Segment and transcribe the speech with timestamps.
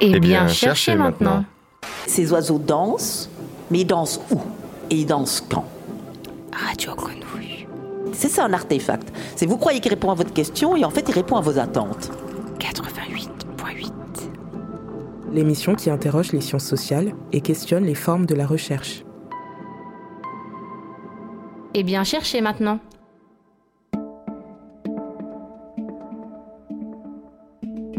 [0.00, 1.44] Eh, eh bien, cherchez maintenant.
[2.06, 3.28] Ces oiseaux dansent,
[3.70, 4.40] mais ils dansent où?
[4.88, 5.66] Et ils dansent quand?
[6.52, 7.66] Radio Grenouille.
[8.12, 9.12] C'est ça un artefact.
[9.36, 11.58] C'est vous croyez qu'il répond à votre question et en fait il répond à vos
[11.58, 12.10] attentes.
[12.58, 13.90] 88.8
[15.32, 19.04] L'émission qui interroge les sciences sociales et questionne les formes de la recherche.
[21.74, 22.80] Eh bien, cherchez maintenant.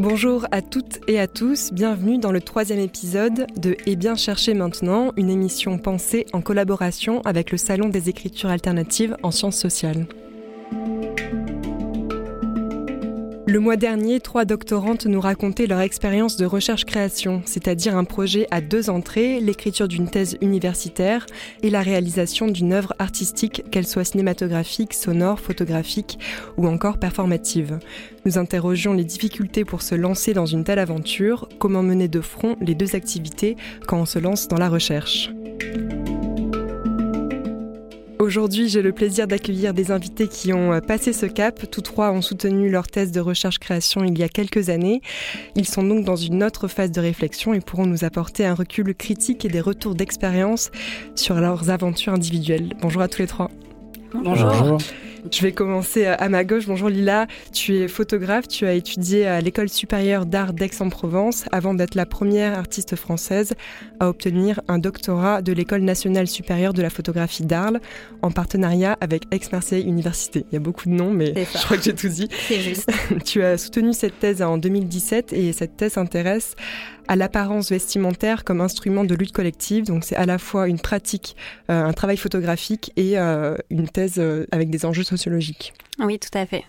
[0.02, 4.56] Bonjour à toutes et à tous, bienvenue dans le troisième épisode de Et bien chercher
[4.56, 10.08] maintenant, une émission pensée en collaboration avec le Salon des écritures alternatives en sciences sociales.
[13.52, 18.62] Le mois dernier, trois doctorantes nous racontaient leur expérience de recherche-création, c'est-à-dire un projet à
[18.62, 21.26] deux entrées, l'écriture d'une thèse universitaire
[21.62, 26.18] et la réalisation d'une œuvre artistique, qu'elle soit cinématographique, sonore, photographique
[26.56, 27.80] ou encore performative.
[28.24, 32.56] Nous interrogions les difficultés pour se lancer dans une telle aventure, comment mener de front
[32.62, 35.30] les deux activités quand on se lance dans la recherche.
[38.22, 41.60] Aujourd'hui, j'ai le plaisir d'accueillir des invités qui ont euh, passé ce cap.
[41.72, 45.02] Tous trois ont soutenu leur thèse de recherche-création il y a quelques années.
[45.56, 48.94] Ils sont donc dans une autre phase de réflexion et pourront nous apporter un recul
[48.94, 50.70] critique et des retours d'expérience
[51.16, 52.74] sur leurs aventures individuelles.
[52.80, 53.50] Bonjour à tous les trois.
[54.14, 54.78] Bonjour.
[55.30, 56.66] Je vais commencer à ma gauche.
[56.66, 61.96] Bonjour Lila, tu es photographe, tu as étudié à l'école supérieure d'art d'Aix-en-Provence avant d'être
[61.96, 63.54] la première artiste française
[64.00, 67.80] à obtenir un doctorat de l'école nationale supérieure de la photographie d'Arles
[68.22, 70.46] en partenariat avec Aix-Marseille Université.
[70.52, 72.28] Il y a beaucoup de noms, mais je crois que j'ai tout dit.
[72.48, 72.92] C'est juste.
[73.26, 76.56] tu as soutenu cette thèse en 2017 et cette thèse s'intéresse
[77.12, 79.84] à l'apparence vestimentaire comme instrument de lutte collective.
[79.84, 81.36] Donc c'est à la fois une pratique,
[81.70, 85.74] euh, un travail photographique et euh, une thèse euh, avec des enjeux sociologiques.
[86.00, 86.64] Oui, tout à fait.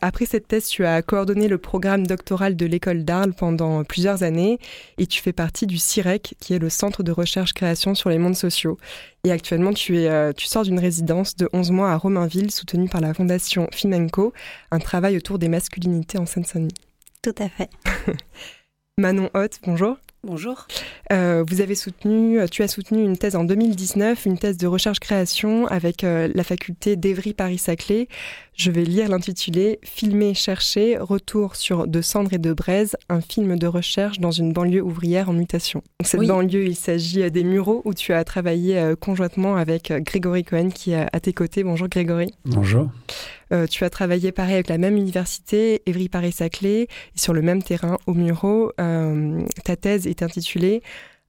[0.00, 4.60] Après cette thèse, tu as coordonné le programme doctoral de l'école d'Arles pendant plusieurs années
[4.98, 8.36] et tu fais partie du CIREC, qui est le Centre de recherche-création sur les mondes
[8.36, 8.78] sociaux.
[9.24, 13.00] Et actuellement, tu, es, tu sors d'une résidence de 11 mois à Romainville, soutenue par
[13.00, 14.32] la fondation Financo,
[14.70, 16.74] un travail autour des masculinités en Seine-Saint-Denis.
[17.20, 17.70] Tout à fait.
[19.02, 19.96] Manon Hoth, bonjour.
[20.22, 20.68] Bonjour.
[21.12, 25.66] Euh, vous avez soutenu, tu as soutenu une thèse en 2019, une thèse de recherche-création
[25.66, 28.06] avec euh, la faculté d'Evry-Paris-Saclay.
[28.54, 33.58] Je vais lire l'intitulé Filmer, chercher, retour sur De Cendres et de Braise, un film
[33.58, 35.82] de recherche dans une banlieue ouvrière en mutation.
[36.04, 40.68] cette banlieue, il s'agit des Mureaux où tu as travaillé euh, conjointement avec Grégory Cohen
[40.68, 41.64] qui est à tes côtés.
[41.64, 42.32] Bonjour Grégory.
[42.44, 42.88] Bonjour.
[43.52, 48.14] Euh, tu as travaillé pareil avec la même université, Évry-Paris-Saclay, sur le même terrain, au
[48.14, 48.72] Muro.
[48.80, 50.82] Euh, ta thèse est intitulée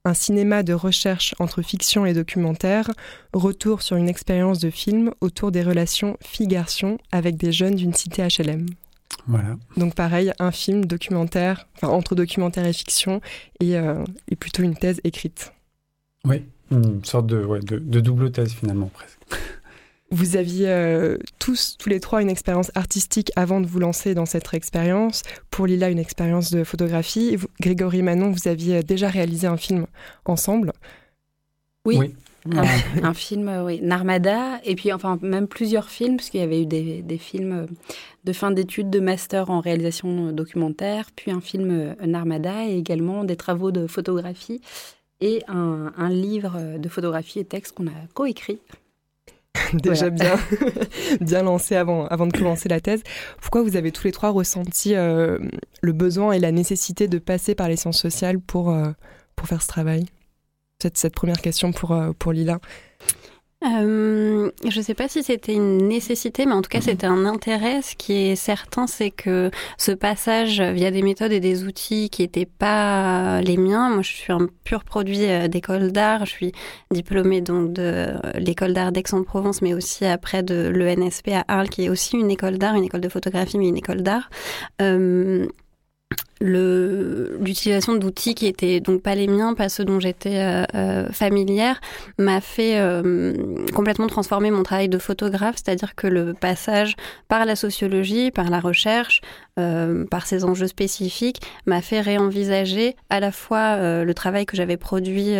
[0.04, 2.90] Un cinéma de recherche entre fiction et documentaire,
[3.32, 8.22] retour sur une expérience de film autour des relations filles-garçons avec des jeunes d'une cité
[8.22, 8.66] HLM.
[9.26, 9.56] Voilà.
[9.76, 13.20] Donc pareil, un film documentaire, enfin entre documentaire et fiction,
[13.60, 14.04] et, euh,
[14.38, 15.52] plutôt une thèse écrite.
[16.24, 19.18] Oui, une sorte de, de double thèse finalement presque.
[20.14, 24.26] Vous aviez euh, tous, tous les trois, une expérience artistique avant de vous lancer dans
[24.26, 25.24] cette expérience.
[25.50, 27.36] Pour Lila, une expérience de photographie.
[27.60, 29.86] Grégory Manon, vous aviez déjà réalisé un film
[30.24, 30.72] ensemble.
[31.84, 32.14] Oui.
[33.02, 36.62] Un, film, euh, oui, Narmada, et puis enfin même plusieurs films, parce qu'il y avait
[36.62, 37.66] eu des, des films euh,
[38.22, 43.36] de fin d'études de master en réalisation documentaire, puis un film Narmada, et également des
[43.36, 44.60] travaux de photographie,
[45.20, 48.60] et un, un livre de photographie et texte qu'on a coécrit
[49.74, 50.38] déjà bien,
[51.20, 53.02] bien lancé avant, avant de commencer la thèse.
[53.40, 55.38] Pourquoi vous avez tous les trois ressenti euh,
[55.80, 58.90] le besoin et la nécessité de passer par les sciences sociales pour, euh,
[59.36, 60.06] pour faire ce travail?
[60.78, 62.58] Peut-être cette première question pour, euh, pour Lila.
[63.64, 67.24] Euh, je ne sais pas si c'était une nécessité, mais en tout cas, c'était un
[67.24, 67.80] intérêt.
[67.82, 72.22] Ce qui est certain, c'est que ce passage via des méthodes et des outils qui
[72.22, 73.88] n'étaient pas les miens.
[73.90, 76.26] Moi, je suis un pur produit euh, d'école d'art.
[76.26, 76.52] Je suis
[76.90, 78.08] diplômée donc de
[78.38, 82.58] l'école d'art d'Aix-en-Provence, mais aussi après de l'ENSP à Arles, qui est aussi une école
[82.58, 84.28] d'art, une école de photographie, mais une école d'art.
[84.82, 85.46] Euh,
[86.40, 91.80] l'utilisation d'outils qui étaient donc pas les miens, pas ceux dont j'étais euh, euh, familière,
[92.18, 96.96] m'a fait euh, complètement transformer mon travail de photographe, c'est-à-dire que le passage
[97.28, 99.20] par la sociologie, par la recherche,
[100.10, 105.32] par ces enjeux spécifiques, m'a fait réenvisager à la fois le travail que j'avais produit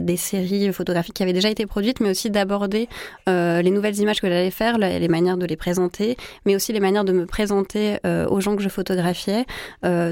[0.00, 2.88] des séries photographiques qui avaient déjà été produites, mais aussi d'aborder
[3.26, 6.16] les nouvelles images que j'allais faire, les manières de les présenter,
[6.46, 9.44] mais aussi les manières de me présenter aux gens que je photographiais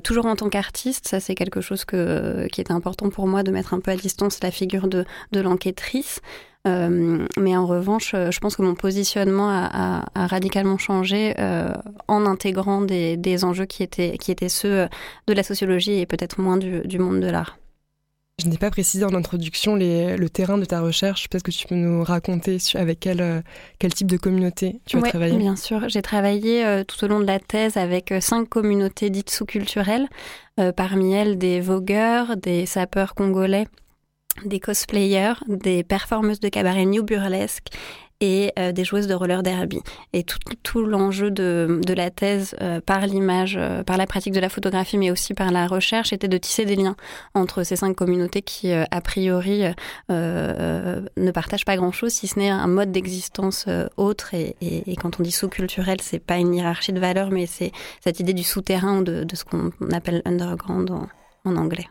[0.02, 3.74] toujours en tant qu'artiste, ça c'est quelque chose qui était important pour moi de mettre
[3.74, 6.20] un peu à distance la figure de, l'enquêtrice.
[6.64, 11.34] mais en revanche, je pense que mon positionnement a, radicalement changé
[12.08, 14.88] en intégrant des, enjeux qui étaient ceux
[15.26, 17.56] de la sociologie et peut-être moins du monde de l'art.
[18.40, 21.28] Je n'ai pas précisé en introduction le terrain de ta recherche.
[21.28, 23.42] Peut-être que tu peux nous raconter avec quel, euh,
[23.78, 25.88] quel type de communauté tu as travaillé Bien sûr.
[25.88, 30.08] J'ai travaillé euh, tout au long de la thèse avec euh, cinq communautés dites sous-culturelles.
[30.76, 33.66] parmi elles, des vogueurs, des sapeurs congolais,
[34.44, 37.68] des cosplayers, des performeuses de cabaret new burlesque
[38.20, 39.80] et euh, des joueuses de roller derby.
[40.12, 44.48] Et tout, l'enjeu de, la thèse euh, par l'image, euh, par la pratique de la
[44.48, 46.96] photographie, mais aussi par la recherche, était de tisser des liens
[47.34, 49.64] entre ces cinq communautés qui, a priori,
[50.08, 54.34] ne partagent pas grand-chose, si ce n'est un mode d'existence autre.
[54.34, 54.54] Et,
[54.96, 58.42] quand on dit sous-culturel, c'est pas une hiérarchie de valeurs, mais c'est cette idée du
[58.42, 61.08] souterrain ou de, de ce qu'on appelle underground en,
[61.44, 61.88] en anglais.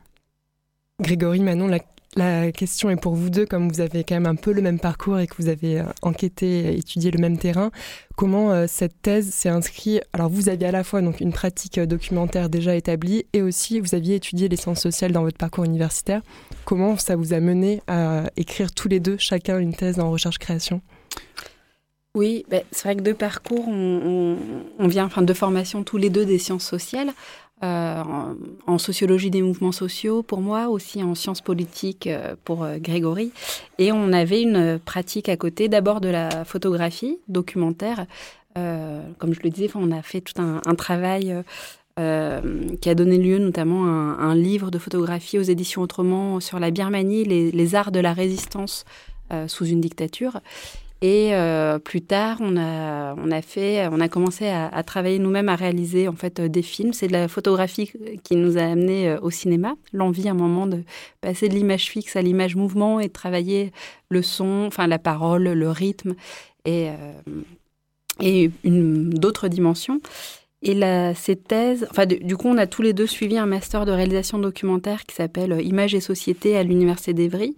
[1.02, 1.80] Grégory Manon, la,
[2.16, 4.80] la question est pour vous deux, comme vous avez quand même un peu le même
[4.80, 7.70] parcours et que vous avez euh, enquêté, étudié le même terrain.
[8.16, 10.02] Comment euh, cette thèse s'est inscrite?
[10.14, 13.80] Alors vous aviez à la fois donc une pratique euh, documentaire déjà établie et aussi
[13.80, 16.22] vous aviez étudié les sciences sociales dans votre parcours universitaire.
[16.66, 20.82] Comment ça vous a mené à écrire tous les deux chacun une thèse en recherche-création?
[22.16, 24.38] Oui, ben, c'est vrai que deux parcours, on,
[24.88, 27.12] vient, enfin de formation tous les deux des sciences sociales.
[27.62, 28.04] Euh,
[28.68, 33.34] en, sociologie des mouvements sociaux pour moi, aussi en sciences politiques euh, pour euh, Grégory.
[33.80, 38.06] Et on avait une pratique à côté, d'abord de la photographie documentaire.
[38.56, 41.36] comme je le disais, on a fait tout un, travail
[41.98, 46.72] qui a donné lieu notamment à un, livre de photographie aux éditions Autrement sur la
[46.72, 48.86] Birmanie, les, les arts de la résistance
[49.48, 50.42] sous une dictature.
[51.02, 55.48] Et euh, plus tard, on a, on a fait, on a commencé à, travailler nous-mêmes
[55.48, 56.92] à réaliser en fait euh, des films.
[56.92, 57.92] C'est de la photographie
[58.24, 59.76] qui nous a amené euh, au cinéma.
[59.94, 60.84] L'envie, à un moment, de
[61.22, 63.72] passer de l'image fixe à l'image mouvement et de travailler
[64.10, 66.16] le son, enfin la parole, le rythme
[66.66, 66.90] et
[68.22, 70.02] et d'autres dimensions.
[70.62, 73.86] Et la, ces thèses, enfin, du coup, on a tous les deux suivi un master
[73.86, 77.56] de réalisation documentaire qui s'appelle Images et Société à l'Université d'Evry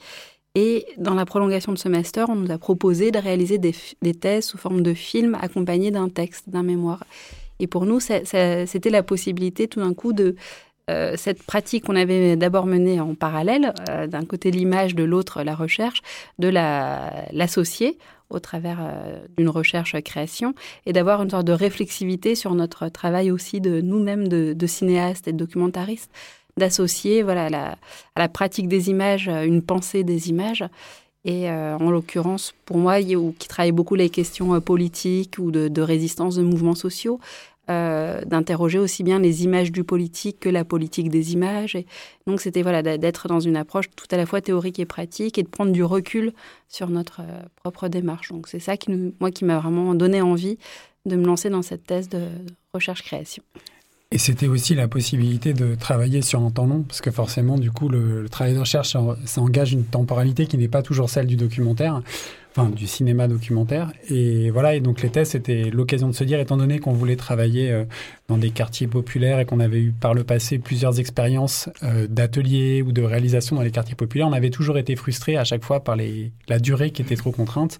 [0.56, 3.74] et dans la prolongation de ce master, on nous a proposé de réaliser des,
[4.14, 7.06] thèses sous forme de films accompagnés d'un texte, d'un mémoire.
[7.60, 10.36] Et pour nous, c'était la possibilité tout d'un coup de
[10.90, 15.44] euh, cette pratique qu'on avait d'abord menée en parallèle, euh, d'un côté l'image, de l'autre
[15.44, 16.02] la recherche,
[16.38, 17.98] de l'associer
[18.30, 20.54] au travers euh, d'une recherche-création
[20.86, 25.28] et d'avoir une sorte de réflexivité sur notre travail aussi de nous-mêmes de, de cinéastes
[25.28, 26.12] et de documentaristes
[26.58, 27.46] d'associer voilà,
[28.16, 30.64] à la, pratique des images euh, une pensée des images.
[31.24, 35.82] Et euh, en l'occurrence, pour moi, qui travaille beaucoup les questions euh, politiques ou de,
[35.82, 37.20] résistance de mouvements sociaux,
[37.68, 41.76] d'interroger aussi bien les images du politique que la politique des images.
[41.76, 41.86] Et
[42.28, 45.44] donc, c'était voilà, d'être dans une approche tout à la fois théorique et pratique et
[45.44, 46.34] de prendre du recul
[46.68, 47.22] sur notre
[47.56, 48.28] propre démarche.
[48.28, 50.58] Donc, c'est ça qui, moi, qui m'a vraiment donné envie
[51.06, 52.28] de me lancer dans cette thèse de
[52.74, 53.42] recherche-création.
[54.14, 57.72] Et c'était aussi la possibilité de travailler sur un temps long, parce que forcément, du
[57.72, 61.38] coup, le, travail de recherche, ça, engage une temporalité qui n'est pas toujours celle du
[61.38, 62.02] documentaire,
[62.52, 63.94] enfin du cinéma documentaire.
[64.10, 67.16] Et voilà, et donc les thèses, c'était l'occasion de se dire, étant donné qu'on voulait
[67.16, 67.86] travailler euh,
[68.32, 72.82] dans des quartiers populaires et qu'on avait eu par le passé plusieurs expériences euh, d'ateliers
[72.82, 75.84] ou de réalisation dans les quartiers populaires, on avait toujours été frustré à chaque fois
[75.84, 75.98] par
[76.48, 77.78] la durée qui était trop contrainte.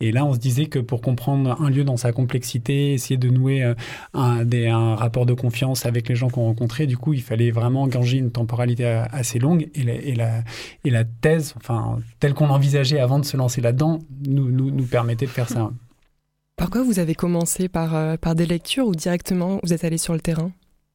[0.00, 3.28] Et là, on se disait que pour comprendre un lieu dans sa complexité, essayer de
[3.28, 3.74] nouer euh,
[4.14, 8.16] un, rapport de confiance avec les gens qu'on rencontrait, du coup, il fallait vraiment engager
[8.16, 9.68] une temporalité assez longue.
[9.74, 15.30] Et la, thèse, enfin, telle qu'on l'envisageait avant de se lancer là-dedans, nous permettait de
[15.30, 15.70] faire ça.
[16.60, 20.12] Pourquoi vous avez commencé par, euh, par des lectures ou directement vous êtes allé sur
[20.12, 20.52] le terrain?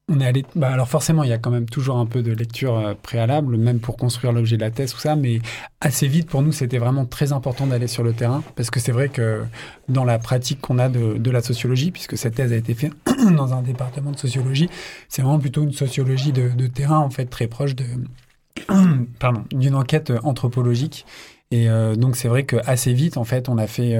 [0.08, 0.44] On est allé.
[0.54, 3.56] Bah alors forcément, il y a quand même toujours un peu de lecture euh, préalable,
[3.56, 5.16] même pour construire l'objet de la thèse, tout ça.
[5.16, 5.40] Mais
[5.80, 8.92] assez vite, pour nous, c'était vraiment très important d'aller sur le terrain, parce que c'est
[8.92, 9.42] vrai que
[9.88, 12.92] dans la pratique qu'on a de, de, la sociologie, puisque cette thèse a été faite
[13.36, 14.70] dans un département de sociologie,
[15.08, 17.86] c'est vraiment plutôt une sociologie de, terrain, en fait, très proche de,
[19.18, 21.06] pardon, d'une enquête anthropologique.
[21.50, 23.96] Et euh, donc c'est vrai que assez vite, en fait, on a fait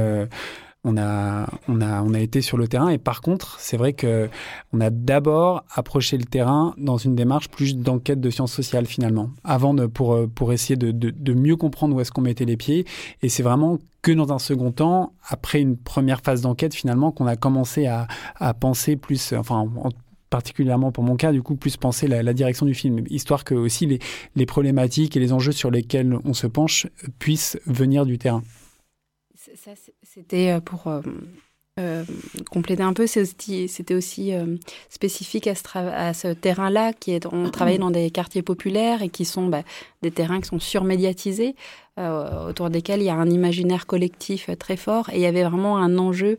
[0.86, 2.88] on a, on a, on a été sur le terrain.
[2.88, 4.30] Et par contre, c'est vrai que
[4.72, 9.30] on a d'abord approché le terrain dans une démarche plus d'enquête de sciences sociales finalement,
[9.42, 12.86] avant pour, pour essayer de, de, mieux comprendre où est-ce qu'on mettait les pieds.
[13.22, 17.26] Et c'est vraiment que dans un second temps, après une première phase d'enquête finalement, qu'on
[17.26, 19.68] a commencé à, à penser plus, enfin,
[20.30, 23.54] particulièrement pour mon cas, du coup, plus penser la, la direction du film, histoire que
[23.54, 23.98] aussi les,
[24.36, 26.86] les problématiques et les enjeux sur lesquels on se penche
[27.18, 28.42] puissent venir du terrain.
[29.56, 29.72] Ça,
[30.02, 31.00] c'était euh, pour euh,
[31.78, 32.04] euh,
[32.50, 34.56] compléter un peu, c'était aussi euh,
[34.88, 35.54] spécifique à
[36.14, 39.62] ce, terrain-là, qui est, on travaillait dans des quartiers populaires et qui sont bah,
[40.00, 41.54] des terrains qui sont surmédiatisés,
[41.98, 45.44] euh, autour desquels il y a un imaginaire collectif très fort, et il y avait
[45.44, 46.38] vraiment un enjeu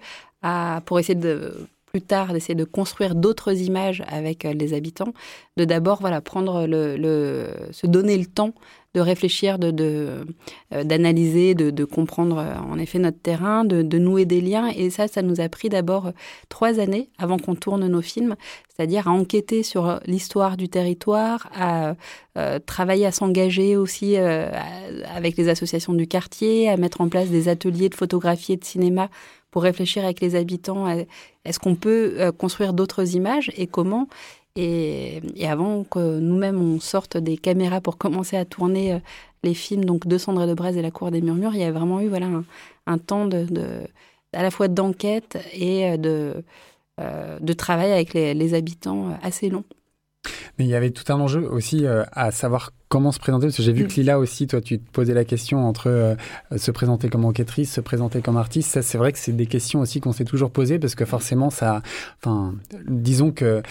[0.86, 1.67] pour essayer de
[1.98, 5.13] plus tard d'essayer de construire d'autres images avec les habitants,
[5.58, 8.54] de d'abord voilà prendre le, se donner le temps
[8.94, 10.25] de réfléchir, de,
[10.74, 14.70] euh, d'analyser, de, comprendre euh, en effet notre terrain, de, nouer des liens.
[14.75, 16.12] Et ça, ça nous a pris d'abord euh,
[16.50, 18.36] trois années avant qu'on tourne nos films,
[18.70, 21.96] c'est-à-dire à enquêter sur l'histoire du territoire, à
[22.68, 27.89] travailler à s'engager aussi avec les associations du quartier, à mettre en place des ateliers
[27.89, 29.10] de photographie et de cinéma
[29.51, 30.88] pour réfléchir avec les habitants.
[31.46, 34.08] Est-ce qu'on peut construire d'autres images et comment
[34.58, 39.00] et, avant que nous-mêmes on sorte des caméras pour commencer à tourner euh,
[39.44, 41.72] les films, donc De Cendres de Braise et La Cour des Murmures, il y a
[41.72, 42.27] vraiment eu voilà,
[42.88, 43.46] un, temps de,
[44.34, 46.44] à la fois d'enquête et euh, de,
[47.00, 49.63] euh, de travail avec les, habitants assez long.
[50.57, 53.63] Mais il y avait tout un enjeu aussi à savoir comment se présenter, parce que
[53.63, 53.88] j'ai vu mm.
[53.88, 56.15] que Lila aussi, toi, tu te posais la question entre
[56.55, 58.72] se présenter comme enquêtrice, se présenter comme artiste.
[58.72, 61.50] Ça, c'est vrai que c'est des questions aussi qu'on s'est toujours posées, parce que forcément,
[61.50, 61.81] ça,
[62.22, 62.55] enfin,
[62.88, 63.62] disons que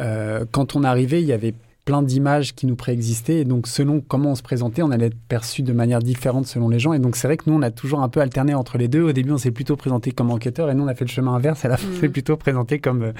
[0.00, 1.54] euh, quand on arrivait, il y avait
[1.84, 3.40] plein d'images qui nous préexistaient.
[3.40, 6.68] Et donc, selon comment on se présentait, on allait être perçu de manière différente selon
[6.68, 6.92] les gens.
[6.92, 9.02] Et donc, c'est vrai que nous, on a toujours un peu alterné entre les deux.
[9.02, 11.34] Au début, on s'est plutôt présenté comme enquêteur et nous, on a fait le chemin
[11.34, 11.64] inverse.
[11.64, 12.12] À la fin, on s'est mm.
[12.12, 13.12] plutôt présenté comme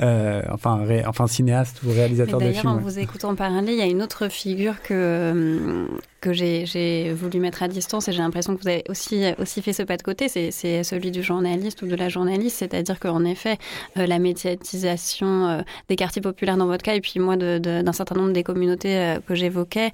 [0.00, 2.62] euh, enfin, enfin, cinéaste ou réalisateur de films.
[2.62, 5.86] D'ailleurs, en vous écoutant parler, il y a une autre figure que,
[6.20, 9.82] que j'ai voulu mettre à distance et j'ai l'impression que vous avez aussi, fait ce
[9.82, 12.58] pas de côté, c'est celui du journaliste ou de la journaliste.
[12.58, 13.58] C'est-à-dire qu'en effet,
[13.98, 18.14] euh, la médiatisation euh, des quartiers populaires dans votre cas et puis moi d'un certain
[18.14, 19.92] nombre des communautés euh, que j'évoquais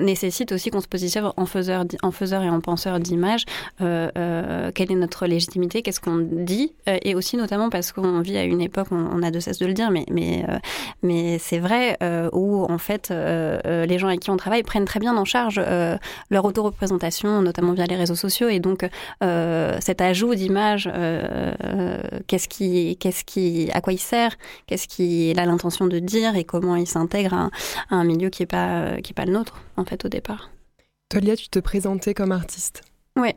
[0.00, 3.44] nécessite aussi qu'on se positionne en faiseur, en faiseur et en penseur d'images.
[3.78, 5.82] quelle est notre légitimité?
[5.82, 6.72] Qu'est-ce qu'on dit?
[6.86, 9.74] Et aussi notamment parce qu'on vit à une époque, on, a de cesse de le
[9.74, 10.06] dire, mais,
[11.02, 11.96] mais c'est vrai,
[12.32, 15.96] où en fait les gens avec qui on travaille prennent très bien en charge euh,
[16.30, 18.48] leur auto-représentation, notamment via les réseaux sociaux.
[18.48, 18.88] Et donc,
[19.22, 24.36] euh, cet ajout d'images, euh, qu'est-ce qui, qu'est-ce qui, à quoi il sert,
[24.66, 27.50] qu'est-ce qu'il a l'intention de dire et comment il s'intègre à,
[27.90, 30.50] un milieu qui n'est pas, qui est pas le nôtre, en fait, au départ.
[31.08, 32.82] Tolia, tu te présentais comme artiste.
[33.16, 33.30] Oui.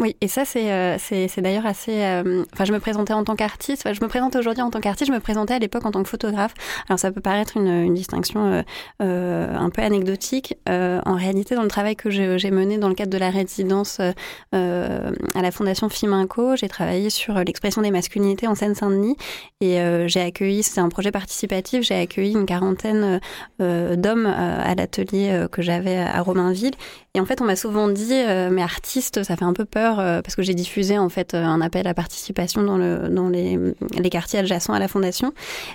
[0.00, 0.96] Oui, et ça, c'est euh,
[1.36, 2.02] d'ailleurs assez.
[2.02, 3.92] Euh, enfin, je me présentais en tant qu'artiste.
[3.92, 5.10] Je me présente aujourd'hui en tant qu'artiste.
[5.10, 6.54] Je me présentais à l'époque en tant que photographe.
[6.88, 8.64] Alors, ça peut paraître une, distinction
[9.02, 10.56] euh un peu anecdotique.
[10.66, 15.42] en réalité, dans le travail que j'ai mené dans le cadre de la résidence à
[15.42, 19.16] la Fondation Fiminco, j'ai travaillé sur l'expression des masculinités en Seine-Saint-Denis.
[19.60, 23.20] Et j'ai accueilli, c'est un projet participatif, j'ai accueilli une quarantaine
[23.58, 26.74] d'hommes à l'atelier que j'avais à Romainville.
[27.14, 30.22] Et en fait, on m'a souvent dit, mais artiste, ça fait un peu peur euh,
[30.22, 33.58] parce que j'ai diffusé en fait euh, un appel à participation dans, le, dans les,
[33.98, 35.32] les quartiers adjacents à la fondation.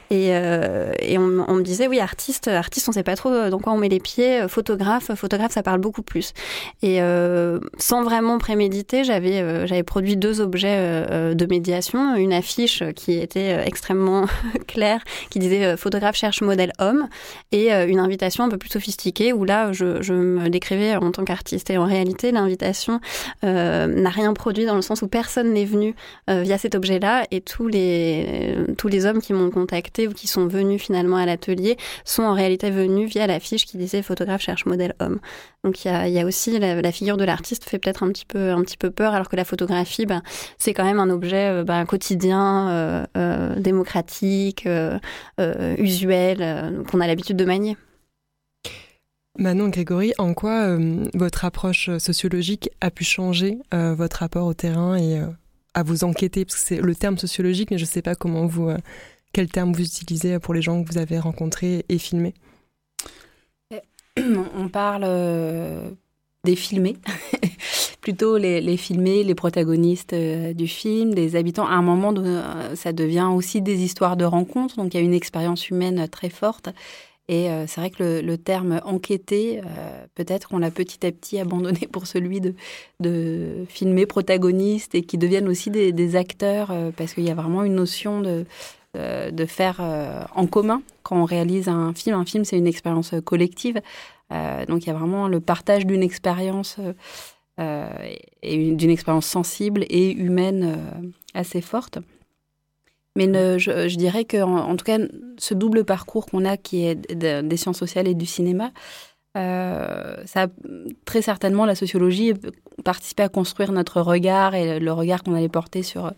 [0.09, 3.73] Et, euh, et on, me disait, oui, artiste, artiste, on sait pas trop dans quoi
[3.73, 4.47] on met les pieds.
[4.47, 6.33] Photographe, photographe, ça parle beaucoup plus.
[6.81, 6.99] Et
[7.77, 14.25] sans vraiment préméditer, j'avais j'avais produit deux objets de médiation, une affiche qui était extrêmement
[14.67, 17.07] claire, qui disait photographe cherche modèle homme,
[17.51, 21.23] et une invitation un peu plus sophistiquée où là, je, je me décrivais en tant
[21.23, 21.69] qu'artiste.
[21.69, 22.99] Et en réalité, l'invitation
[24.05, 25.95] n'a rien produit dans le sens où personne n'est venu
[26.29, 30.13] euh, via cet objet-là et tous les, euh, tous les hommes qui m'ont contacté ou
[30.13, 34.41] qui sont venus finalement à l'atelier sont en réalité venus via l'affiche qui disait photographe
[34.41, 35.19] cherche modèle homme.
[35.63, 38.61] Donc il y a, aussi la, figure de l'artiste fait peut-être un petit peu un
[38.61, 40.21] petit peu peur alors que la photographie ben,
[40.59, 43.05] c'est quand même un objet euh, ben, quotidien,
[43.57, 44.67] démocratique,
[45.77, 47.77] usuel qu'on a l'habitude de manier.
[49.37, 54.53] Manon Grégory, en quoi euh, votre approche sociologique a pu changer euh, votre rapport au
[54.53, 55.27] terrain et euh,
[55.73, 56.45] à vous enquêter?
[56.45, 58.71] Parce que c'est le terme sociologique, mais je ne sais pas comment vous,
[59.33, 62.33] quel terme vous utilisez pour les gens que vous avez rencontrés et filmés.
[64.57, 65.05] On parle
[66.45, 66.95] des filmés,
[68.01, 71.67] plutôt les, les, filmés, les protagonistes du film, des habitants.
[71.67, 72.13] À un moment,
[72.75, 76.29] ça devient aussi des histoires de rencontres, donc il y a une expérience humaine très
[76.29, 76.69] forte.
[77.27, 81.39] Et euh, c'est vrai que le, terme enquêter, euh, peut-être qu'on l'a petit à petit
[81.39, 82.53] abandonné pour celui de,
[82.99, 87.63] de filmer protagonistes et qui deviennent aussi des, acteurs, euh, parce qu'il y a vraiment
[87.63, 88.45] une notion de,
[88.93, 89.81] de faire
[90.35, 92.15] en commun quand on réalise un film.
[92.15, 93.81] Un film, c'est une expérience collective.
[94.69, 96.77] donc il y a vraiment le partage d'une expérience
[97.59, 100.77] et d'une expérience sensible et humaine
[101.33, 101.99] assez forte.
[103.17, 104.97] Mais je, dirais que, en, tout cas,
[105.37, 108.71] ce double parcours qu'on a, qui est des sciences sociales et du cinéma,
[109.35, 110.47] ça
[111.05, 112.33] très certainement la sociologie
[112.83, 116.11] participé à construire notre regard et le regard qu'on allait porter sur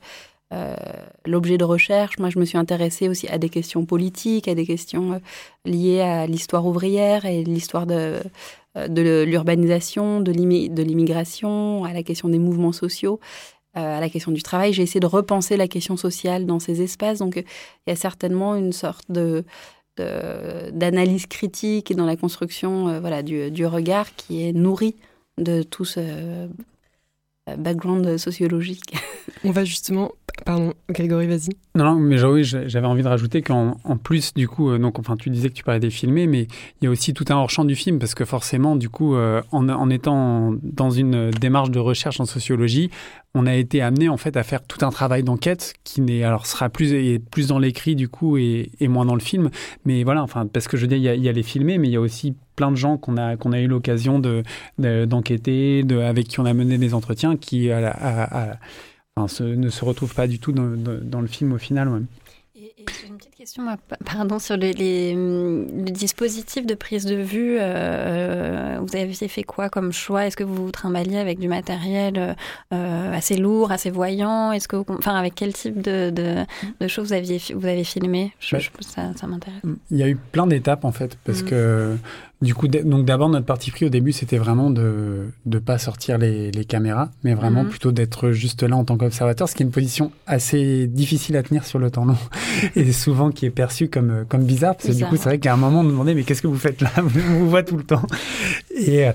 [1.26, 2.18] l'objet de recherche.
[2.18, 5.22] Moi, je me suis intéressée aussi à des questions politiques, à des questions
[5.66, 8.16] liées à l'histoire ouvrière et l'histoire de,
[8.76, 13.20] de l'urbanisation, de l'immigration, à la question des mouvements sociaux.
[13.78, 14.74] Euh, à la question du travail.
[14.74, 17.20] J'ai essayé de repenser la question sociale dans ces espaces.
[17.20, 19.44] Donc, il y a certainement une sorte de,
[19.98, 24.96] d'analyse critique et dans la construction euh, voilà, du, du, regard qui est nourri
[25.38, 26.48] de tout ce euh,
[27.56, 28.96] background sociologique.
[29.44, 30.12] On va justement
[30.46, 31.50] Pardon, Grégory, vas-y.
[31.76, 35.00] Non, non, mais oui, j'avais envie de rajouter qu'en en plus, du coup, euh, donc,
[35.00, 36.44] enfin, tu disais que tu parlais des filmés, mais
[36.80, 39.42] il y a aussi tout un hors-champ du film, parce que forcément, du coup, euh,
[39.52, 42.92] en, en, étant dans une démarche de recherche en sociologie,
[43.34, 46.46] on a été amené en fait à faire tout un travail d'enquête qui n'est alors
[46.46, 49.50] sera plus plus dans l'écrit du coup et, moins dans le film
[49.86, 51.92] mais voilà enfin parce que je y a, il y a les filmés mais il
[51.92, 54.44] y a aussi plein de gens qu'on a qu'on a eu l'occasion de
[54.78, 60.40] d'enquêter de, avec qui on a mené des entretiens qui ne se retrouve pas du
[60.40, 62.04] tout dans, le film au final.
[63.38, 63.66] Question,
[64.04, 67.58] pardon, sur les, les, dispositifs de prise de vue.
[67.60, 70.26] Euh, vous avez fait quoi comme choix?
[70.26, 72.36] Est-ce que vous vous trimballiez avec du matériel
[72.74, 74.52] euh, assez lourd, assez voyant?
[74.54, 78.34] Est-ce que, enfin, avec quel type de, de, choses vous aviez vous avez filmé?
[78.40, 79.62] Je, ça, ça m'intéresse.
[79.92, 81.46] Il y a eu plein d'étapes en fait, parce mmh.
[81.46, 81.98] que
[82.42, 86.20] du coup, donc d'abord, notre parti pris au début, c'était vraiment de ne pas sortir
[86.20, 87.70] les, les, caméras, mais vraiment mhm.
[87.70, 91.42] plutôt d'être juste là en tant qu'observateur, ce qui est une position assez difficile à
[91.44, 92.18] tenir sur le temps long
[92.76, 95.54] et souvent qui est perçue comme, comme bizarre, parce que du coup, c'est vrai qu'à
[95.54, 96.92] un moment, on nous demandait, mais qu'est-ce que vous faites là?
[96.98, 98.04] On vous voit tout le temps.
[98.76, 99.12] Et euh,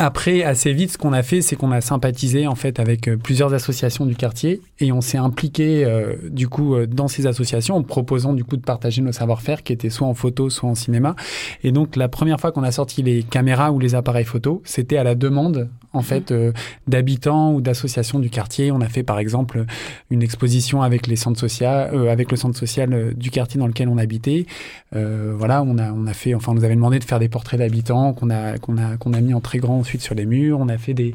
[0.00, 3.16] après, assez vite, ce qu'on a fait, c'est qu'on a sympathisé en fait avec euh,
[3.16, 7.74] plusieurs associations du quartier et on s'est impliqué euh, du coup euh, dans ces associations
[7.74, 10.76] en proposant du coup de partager nos savoir-faire qui étaient soit en photo, soit en
[10.76, 11.16] cinéma.
[11.64, 14.98] Et donc la première fois qu'on a sorti les caméras ou les appareils photo, c'était
[14.98, 16.52] à la demande en fait mmh.
[16.86, 18.72] d'habitants ou d'associations du quartier.
[18.72, 19.64] On a fait par exemple
[20.10, 23.98] une exposition avec les centres sociaux, avec le centre social du quartier dans lequel on
[23.98, 24.46] habitait.
[24.92, 27.58] voilà, on a on a fait, enfin on nous avait demandé de faire des portraits
[27.58, 30.58] d'habitants qu'on a qu'on a qu'on a mis en très grand sur les murs.
[30.60, 31.14] On a fait des,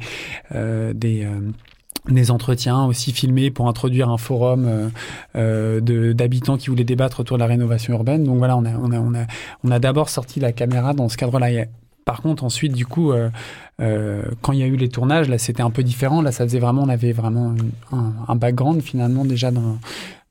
[0.56, 1.52] euh, des euh,
[2.10, 4.92] des entretiens aussi filmés pour introduire un forum
[5.38, 5.80] euh,
[6.14, 8.26] d'habitants qui voulaient débattre autour de la rénovation urbaine.
[8.26, 9.26] Donc voilà, on a, on a, on a,
[9.64, 11.48] on a d'abord sorti la caméra dans ce cadre-là.
[12.06, 13.14] Par contre, ensuite, du coup,
[13.78, 16.22] quand il y a eu les tournages, là, c'était un peu différent.
[16.22, 17.56] Là, ça faisait vraiment, on avait vraiment
[17.92, 19.78] un, background finalement déjà dans,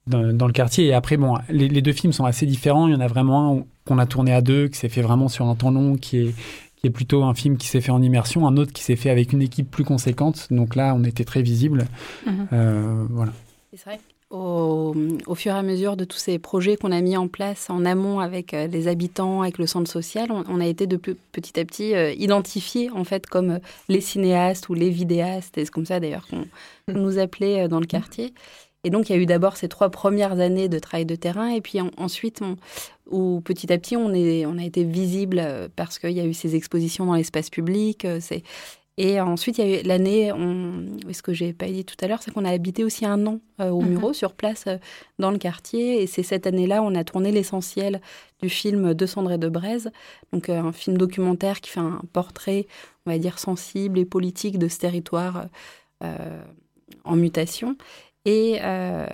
[0.07, 0.87] dans, le quartier.
[0.87, 2.89] Et après, bon, les, les, deux films sont assez différents.
[2.89, 5.29] Il y en a vraiment un qu'on a tourné à deux, qui s'est fait vraiment
[5.29, 6.35] sur un temps long, qui est
[6.83, 9.09] qui est plutôt un film qui s'est fait en immersion, un autre qui s'est fait
[9.09, 10.49] avec une équipe plus conséquente.
[10.51, 11.87] Donc là, on était très visible.
[12.27, 12.49] Mhm.
[12.53, 13.33] Euh, voilà.
[13.73, 14.01] C'est vrai.
[14.33, 14.95] Au,
[15.27, 17.85] au, fur et à mesure de tous ces projets qu'on a mis en place en
[17.85, 21.65] amont avec euh, les habitants, avec le centre social, on, a été de petit à
[21.67, 26.01] petit euh, identifiés en fait comme les cinéastes ou les vidéastes, et c'est comme ça
[26.01, 26.47] d'ailleurs qu'on
[26.89, 28.33] nous appelait dans le quartier.
[28.85, 31.49] Et donc, il y a eu d'abord ces trois premières années de travail de terrain,
[31.49, 32.57] et puis ensuite, on,
[33.13, 36.25] où petit à petit, on, est, on a été visible euh, parce qu'il y a
[36.25, 38.05] eu ces expositions dans l'espace public.
[38.05, 38.43] Euh, c'est...
[39.05, 40.87] Et ensuite, il y a eu l'année, on...
[41.13, 43.41] ce que j'ai pas dit tout à l'heure, c'est qu'on a habité aussi un an
[43.61, 44.15] euh, au Muro, mhm.
[44.15, 44.67] sur place,
[45.19, 46.03] dans le quartier.
[46.03, 48.01] Et c'est cette année-là, on a tourné l'essentiel
[48.41, 49.91] du film De Cendré de Braise,
[50.33, 52.67] donc un film documentaire qui fait un portrait,
[53.05, 55.47] on va dire, sensible et politique de ce territoire
[57.05, 57.77] en mutation.
[58.25, 59.07] Et, euh,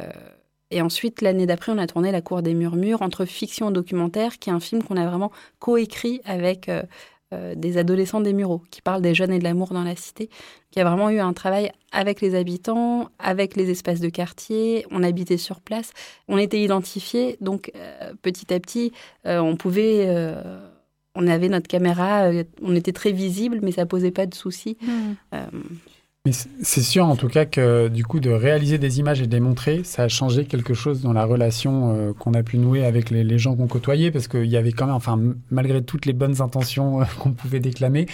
[0.70, 4.38] et ensuite, l'année d'après, on a tourné La Cour des Murmures entre fiction et documentaire,
[4.38, 6.82] qui est un film qu'on a vraiment coécrit avec euh,
[7.32, 10.30] euh, des adolescents des Mureaux, qui parlent des jeunes et de l'amour dans la cité.
[10.70, 14.86] Qui a vraiment eu un travail avec les habitants, avec les espaces de quartier.
[14.90, 15.92] On habitait sur place,
[16.28, 17.36] on était identifiés.
[17.40, 17.72] Donc,
[18.22, 18.92] petit à petit,
[19.24, 20.06] on pouvait
[21.14, 22.30] on avait notre caméra,
[22.62, 24.76] on était très visible, mais ça posait pas de soucis.
[24.82, 25.36] Mmh.
[26.32, 29.40] C'est sûr en tout cas que du coup de réaliser des images et de les
[29.40, 33.10] montrer, ça a changé quelque chose dans la relation euh, qu'on a pu nouer avec
[33.10, 35.18] les, gens qu'on côtoyait parce qu'il y avait quand même, enfin
[35.50, 38.06] malgré toutes les bonnes intentions euh, qu'on pouvait déclamer,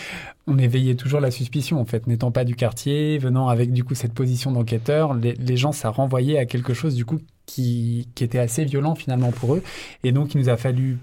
[0.46, 3.94] on éveillait toujours la suspicion en fait, n'étant pas du quartier, venant avec du coup
[3.94, 8.38] cette position d'enquêteur, les, gens ça renvoyait à quelque chose du coup qui, qui était
[8.38, 9.62] assez violent finalement pour eux.
[10.02, 10.98] Et donc il nous a fallu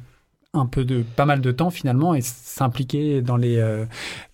[0.54, 3.86] un peu de pas mal de temps finalement et s'impliquer dans les euh,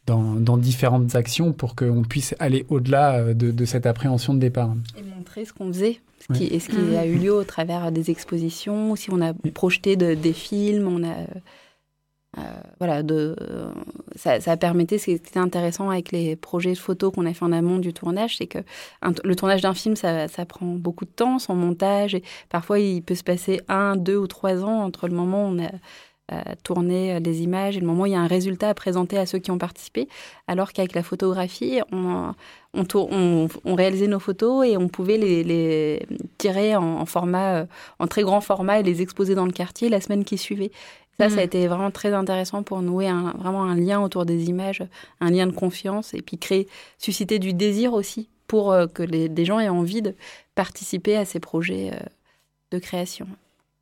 [0.07, 4.39] dans, dans, différentes actions pour qu'on puisse aller au-delà euh, de, de, cette appréhension de
[4.39, 4.73] départ.
[4.97, 7.91] Et montrer ce qu'on faisait, ce qui, et ce qui a eu lieu au travers
[7.91, 11.13] des expositions, si on a projeté de, des films, on a
[12.37, 12.41] euh,
[12.79, 13.35] voilà, de,
[14.15, 17.45] ça, ça permettait, ce qui était intéressant avec les projets de photos qu'on a fait
[17.45, 18.59] en amont du tournage, c'est que
[19.23, 23.01] le tournage d'un film, ça, ça, prend beaucoup de temps, son montage, et parfois il
[23.01, 25.71] peut se passer un, deux ou trois ans entre le moment où on a
[26.63, 29.25] tourner les images et le moment où il y a un résultat à présenter à
[29.25, 30.07] ceux qui ont participé,
[30.47, 32.33] alors qu'avec la photographie, on,
[32.73, 36.05] on, on, réalisait nos photos et on pouvait les,
[36.37, 37.65] tirer en, format,
[37.99, 40.71] en très grand format et les exposer dans le quartier la semaine qui suivait.
[41.19, 41.45] Ça, ça a mm.
[41.45, 44.83] été vraiment très intéressant pour nouer un, vraiment un lien autour des images,
[45.19, 49.45] un lien de confiance et puis créer, susciter du désir aussi pour que les, des
[49.45, 50.13] gens aient envie de
[50.55, 51.91] participer à ces projets
[52.71, 53.27] de création.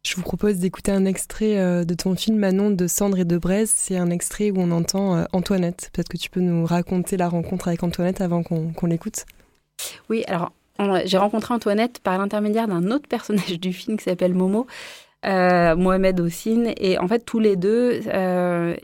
[0.05, 3.39] Je vous propose d'écouter un extrait euh, de ton film Manon de Cendre et de
[3.39, 3.73] Braise.
[3.75, 5.89] C'est un extrait où on entend euh, Antoinette.
[5.93, 9.25] Peut-être que tu peux nous raconter la rencontre avec Antoinette avant qu'on l'écoute.
[10.11, 10.51] Oui, alors
[11.05, 14.67] j'ai rencontré Antoinette par l'intermédiaire d'un autre personnage du film qui s'appelle Momo.
[15.25, 16.71] Euh, Mohamed Ossine.
[16.77, 18.01] Et en fait, tous les deux,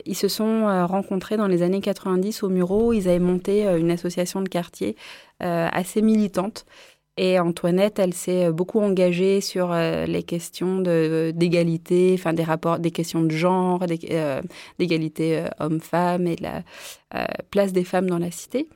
[0.04, 2.92] ils se sont rencontrés dans les années 90 au Muro.
[2.92, 4.96] Ils avaient monté une association de quartier
[5.38, 6.66] assez militante.
[7.18, 12.78] Et Antoinette, elle s'est euh, beaucoup engagée sur euh, les questions d'égalité, enfin des rapports,
[12.78, 14.40] des questions de genre, euh,
[14.78, 16.62] d'égalité homme-femme et de la
[17.50, 18.68] place des femmes dans la cité.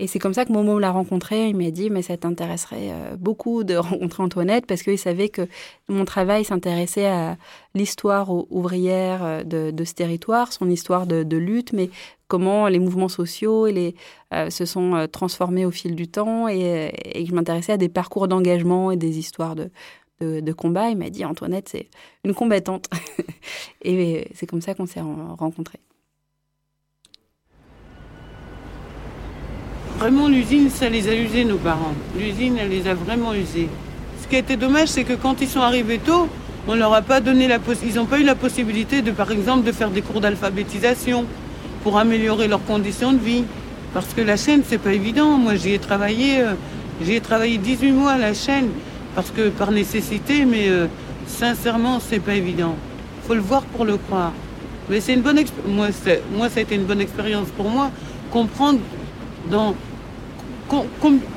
[0.00, 1.50] Et c'est comme ça que Momo l'a rencontré.
[1.50, 5.42] Il m'a dit, mais ça t'intéresserait euh, beaucoup de rencontrer Antoinette parce qu'il savait que
[5.90, 7.36] mon travail s'intéressait à
[7.74, 11.90] l'histoire ouvrière euh, de, ce territoire, son histoire de, lutte, mais
[12.28, 17.34] comment les mouvements sociaux euh, se sont transformés au fil du temps et, et je
[17.34, 19.70] m'intéressais à des parcours d'engagement et des histoires de,
[20.20, 20.88] de, combat.
[20.88, 21.88] Il m'a dit, Antoinette, c'est
[22.24, 22.88] une combattante.
[23.82, 25.80] et c'est comme ça qu'on s'est rencontrés.
[30.00, 31.92] Vraiment, l'usine, ça les a usés, nos parents.
[32.18, 33.68] L'usine, elle les a vraiment usés.
[34.22, 36.26] Ce qui a été dommage, c'est que quand ils sont arrivés tôt,
[36.66, 39.66] on leur a pas donné la ils n'ont pas eu la possibilité de, par exemple,
[39.66, 41.26] de faire des cours d'alphabétisation
[41.84, 43.44] pour améliorer leurs conditions de vie.
[43.92, 45.36] Parce que la chaîne, c'est pas évident.
[45.36, 46.54] Moi, j'y ai travaillé, euh,
[47.04, 48.68] j'y ai travaillé 18 mois à la chaîne,
[49.14, 50.86] parce que par nécessité, mais euh,
[51.26, 52.74] sincèrement, c'est pas évident.
[53.26, 54.32] Faut le voir pour le croire.
[54.88, 55.88] Mais c'est une bonne moi,
[56.34, 57.90] moi, ça a été une bonne expérience pour moi,
[58.30, 58.80] comprendre
[59.50, 59.74] dans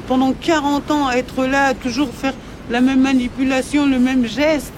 [0.07, 2.33] pendant 40 ans, être là, toujours faire
[2.69, 4.73] la même manipulation, le même geste.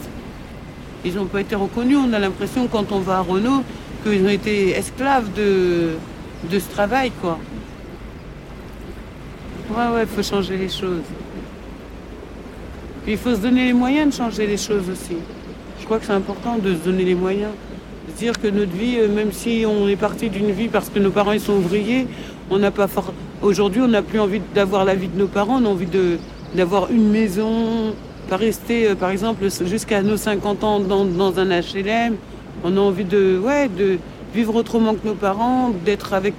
[1.03, 1.97] Ils n'ont pas été reconnus.
[1.97, 3.63] On a l'impression, quand on va à Renault,
[4.03, 5.91] qu'ils ont été esclaves de,
[6.49, 7.37] de ce travail, quoi.
[9.69, 11.01] Ouais, ouais, il faut changer les choses.
[13.07, 15.17] il faut se donner les moyens de changer les choses aussi.
[15.79, 17.51] Je crois que c'est important de se donner les moyens.
[18.07, 20.99] De dire que notre vie, euh, même si on est parti d'une vie parce que
[20.99, 22.07] nos parents ils sont ouvriers,
[22.49, 22.87] on n'a pas
[23.45, 25.87] Aujourd'hui, on n'a plus envie d'avoir la vie de nos parents, on a envie
[26.55, 27.93] d'avoir une maison,
[28.27, 32.15] pas rester, euh, par exemple, jusqu'à nos 50 ans dans, un HLM.
[32.63, 33.39] On a envie de,
[34.33, 36.33] vivre autrement que nos parents, d'être avec,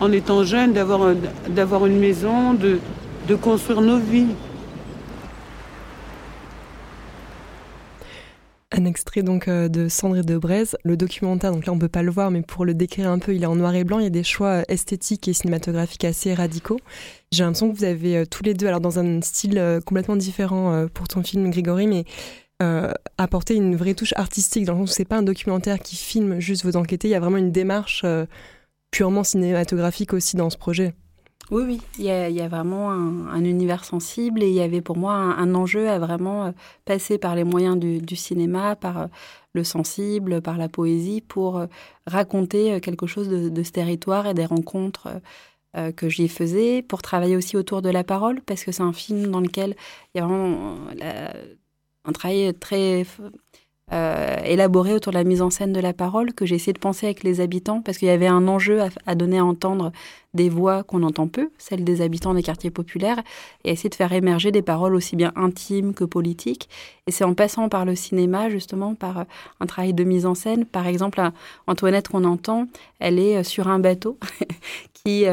[0.00, 4.26] en étant jeune, d'avoir, une maison, de construire nos vies.
[8.72, 11.88] Un extrait donc euh, de Cendre et de Braise, le documentaire, donc là on peut
[11.88, 13.98] pas le voir, mais pour le décrire un peu, il est en noir et blanc,
[13.98, 16.78] il y a des choix euh, esthétiques et cinématographiques assez radicaux.
[17.32, 20.86] J'ai l'impression que vous avez euh, tous les deux, alors dans un style complètement différent
[20.94, 22.04] pour ton film Grégory, mais
[23.18, 26.38] apporté une vraie touche artistique, dans le sens où c'est pas un documentaire qui filme
[26.38, 28.04] juste vos enquêtés, il y a vraiment une démarche
[28.90, 30.94] purement cinématographique aussi dans ce projet.
[31.50, 35.14] Oui, oui, il y a, vraiment un, univers sensible et il y avait pour moi
[35.14, 36.52] un, enjeu à vraiment euh,
[36.84, 39.06] passer par les moyens du, cinéma, par euh,
[39.54, 41.66] le sensible, par la poésie, pour euh,
[42.06, 45.08] raconter quelque chose de, ce territoire et des rencontres
[45.96, 49.28] que j'y faisais, pour travailler aussi autour de la parole, parce que c'est un film
[49.28, 49.76] dans lequel
[50.14, 50.76] il y a vraiment
[52.04, 53.06] un travail très
[53.92, 56.78] euh, élaboré autour de la mise en scène de la parole, que j'ai essayé de
[56.78, 59.90] penser avec les habitants, parce qu'il y avait un enjeu à, donner à entendre
[60.32, 63.20] des voix qu'on entend peu, celles des habitants des quartiers populaires,
[63.64, 66.68] et essayer de faire émerger des paroles aussi bien intimes que politiques.
[67.08, 69.24] Et c'est en passant par le cinéma, justement, par euh,
[69.58, 70.66] un travail de mise en scène.
[70.66, 71.20] Par exemple,
[71.66, 72.68] Antoinette qu'on entend,
[73.00, 74.18] elle est euh, sur un bateau
[75.04, 75.24] qui,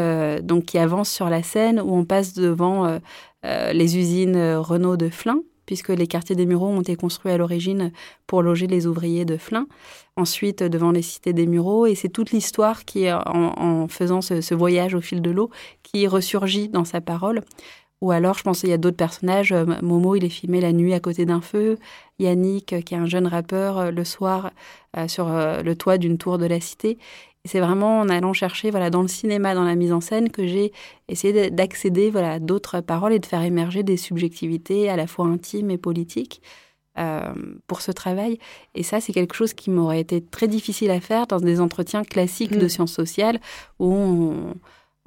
[0.44, 3.00] donc, qui avance sur la Seine, où on passe devant
[3.44, 7.92] les usines Renault de Flins, puisque les quartiers des Mureaux ont été construits à l'origine
[8.26, 9.68] pour loger les ouvriers de Flins.
[10.16, 14.96] Ensuite, devant les cités des Mureaux, et c'est toute l'histoire qui, en, faisant ce, voyage
[14.96, 15.52] au fil de l'eau,
[15.84, 17.44] qui ressurgit dans sa parole.
[18.02, 19.52] Ou alors, je pense qu'il y a d'autres personnages.
[19.52, 21.78] Euh, Momo, il est filmé la nuit à côté d'un feu.
[22.20, 24.52] Yannick, euh, qui est un jeune rappeur, euh, le soir
[25.08, 26.98] sur le toit d'une tour de la cité
[27.48, 30.46] c'est vraiment en allant chercher voilà, dans le cinéma, dans la mise en scène, que
[30.46, 30.72] j'ai
[31.08, 35.26] essayé d'accéder voilà, à d'autres paroles et de faire émerger des subjectivités à la fois
[35.26, 36.42] intimes et politiques.
[37.00, 37.32] Euh,
[37.68, 38.40] pour ce travail.
[38.74, 42.04] Et ça, c'est quelque chose qui m'aurait été très difficile à faire dans des entretiens
[42.04, 42.70] classiques de mm.
[42.70, 43.40] sciences sociales
[43.78, 44.56] où on,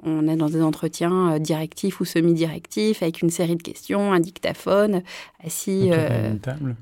[0.03, 5.03] est dans des entretiens euh, directifs ou semi-directifs avec une série de questions, un dictaphone,
[5.45, 5.91] assis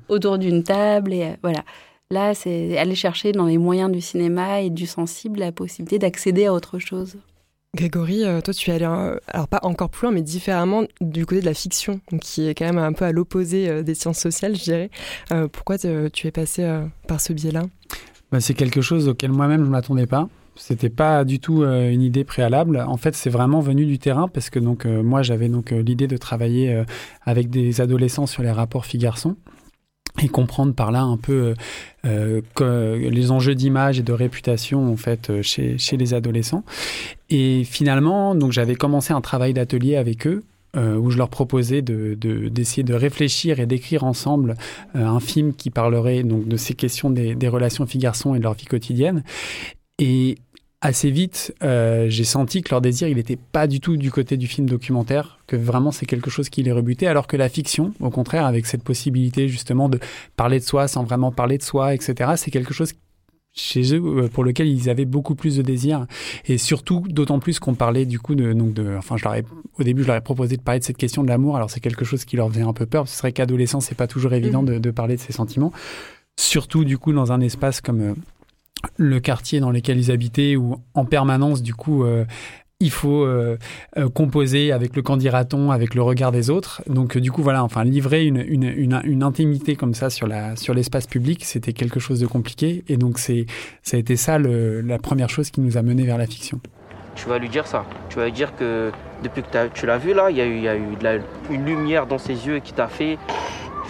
[0.08, 1.12] autour d'une table.
[1.12, 1.64] et voilà.
[2.12, 6.46] Là, c'est aller chercher dans les moyens du cinéma et du sensible la possibilité d'accéder
[6.46, 7.18] à autre chose.
[7.76, 8.84] Grégory, euh, toi, tu es allé,
[9.28, 12.64] alors pas encore plus loin, mais différemment du côté de la fiction, qui est quand
[12.64, 14.90] même un peu à l'opposé euh, des sciences sociales, je dirais.
[15.30, 16.68] Euh, pourquoi tu es passé
[17.06, 17.62] par ce biais-là?
[18.32, 20.28] Bah, C'est quelque chose auquel moi-même je ne m'attendais pas.
[20.56, 22.84] C'était pas du tout une idée préalable.
[22.86, 26.16] En fait, c'est vraiment venu du terrain parce que donc moi j'avais donc l'idée de
[26.16, 26.84] travailler
[27.22, 29.36] avec des adolescents sur les rapports filles-garçons
[30.22, 31.54] et comprendre par là un peu
[32.04, 32.40] euh,
[33.10, 36.64] les enjeux d'image et de réputation en fait euh, chez, chez les adolescents.
[37.28, 40.42] Et finalement, donc j'avais commencé un travail d'atelier avec eux
[40.76, 42.14] euh, où je leur proposais de,
[42.48, 44.54] d'essayer de, réfléchir et d'écrire ensemble
[44.94, 48.44] euh, un film qui parlerait donc de ces questions des, des relations filles-garçons et de
[48.44, 49.24] leur vie quotidienne.
[50.00, 50.38] Et
[50.80, 54.36] assez vite, euh, j'ai senti que leur désir, il n'était pas du tout du côté
[54.36, 57.92] du film documentaire, que vraiment c'est quelque chose qui les rebutait, alors que la fiction,
[58.00, 60.00] au contraire, avec cette possibilité justement de
[60.36, 62.94] parler de soi sans vraiment parler de soi, etc., c'est quelque chose
[63.52, 66.06] chez eux euh, pour lequel ils avaient beaucoup plus de désir
[66.46, 69.44] et surtout d'autant plus qu'on parlait du coup de donc de enfin je leur ai,
[69.76, 71.80] au début je leur ai proposé de parler de cette question de l'amour alors c'est
[71.80, 74.62] quelque chose qui leur faisait un peu peur ce serait qu'adolescent c'est pas toujours évident
[74.62, 74.66] mmh.
[74.66, 75.72] de, de, parler de ses sentiments
[76.38, 78.14] surtout du coup dans un espace comme euh,
[78.96, 82.24] le quartier dans lequel ils habitaient, où en permanence, du coup, euh,
[82.80, 83.58] il faut euh,
[83.98, 86.82] euh, composer avec le candidaton, avec le regard des autres.
[86.86, 90.72] Donc, du coup, voilà, enfin, livrer une, une, une, intimité comme ça sur la sur
[90.72, 92.82] l'espace public, c'était quelque chose de compliqué.
[92.88, 93.46] Et donc, c'est
[93.82, 96.60] ça a été ça le, la première chose qui nous a mené vers la fiction.
[97.16, 97.84] Tu vas lui dire ça.
[98.08, 98.90] Tu vas lui dire que
[99.22, 100.84] depuis que tu l'as vu là, il y a eu, y a eu
[101.50, 103.18] une lumière dans ses yeux qui t'a fait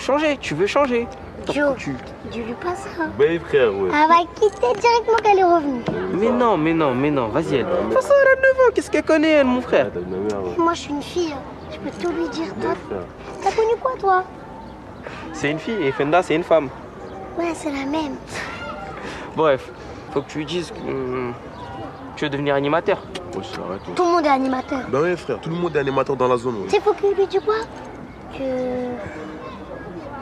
[0.01, 0.37] changer.
[0.41, 1.07] Tu veux changer.
[1.53, 1.95] Joe, tu...
[2.31, 3.07] dis-lui pas ça.
[3.19, 3.89] Ben frère, ouais.
[3.93, 5.83] Elle va quitter directement qu'elle est revenue.
[6.13, 7.67] Mais non, mais non, mais non, vas-y elle.
[7.67, 9.91] De toute façon, elle a 9 ans, qu'est-ce qu'elle connaît elle, mon frère?
[10.59, 11.35] Moi je suis une fille,
[11.71, 12.75] je peux tout lui dire, toi.
[13.43, 14.25] T'as connu quoi, toi?
[15.33, 16.69] C'est une fille et Fenda, c'est une femme.
[17.39, 18.17] Ouais, c'est la même.
[19.37, 19.71] Bref,
[20.13, 21.33] faut que tu lui dises que hum,
[22.17, 22.99] tu veux devenir animateur.
[23.35, 24.81] Ouais, arrête, Tout le monde est animateur.
[24.89, 26.65] Ben ouais, frère, tout le monde est animateur dans la zone.
[26.65, 27.55] Tu sais, faut qu'il lui dise quoi?
[28.37, 28.45] Que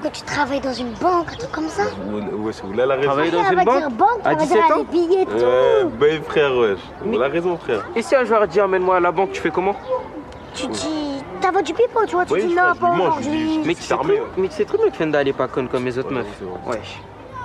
[0.03, 3.03] que tu travailles dans une banque, un truc comme ça Ouais, c'est vous la raison.
[3.03, 5.33] Travailler dans une banque, banque À 17 ans des billets et tout.
[5.37, 6.77] Euh, ben frère, ouais.
[7.05, 7.19] Mais...
[7.19, 7.85] la raison, frère.
[7.97, 9.77] Et si un joueur dit amène-moi à la banque, tu fais comment
[10.55, 11.23] Tu dis.
[11.41, 13.61] T'as vendu du pipeau, tu vois, tu oui, dis non, pas aujourd'hui.
[13.65, 16.27] Mais tu sais très, bien que Fenda elle est pas conne comme les autres meufs.
[16.67, 16.81] Ouais.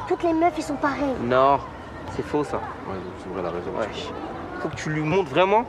[0.07, 1.13] Toutes les meufs, ils sont pareils.
[1.23, 1.59] Non,
[2.15, 2.57] c'est faux ça.
[2.57, 3.69] Ouais, c'est vrai, la raison.
[3.79, 3.87] Ouais.
[4.61, 5.65] Faut que tu lui montres vraiment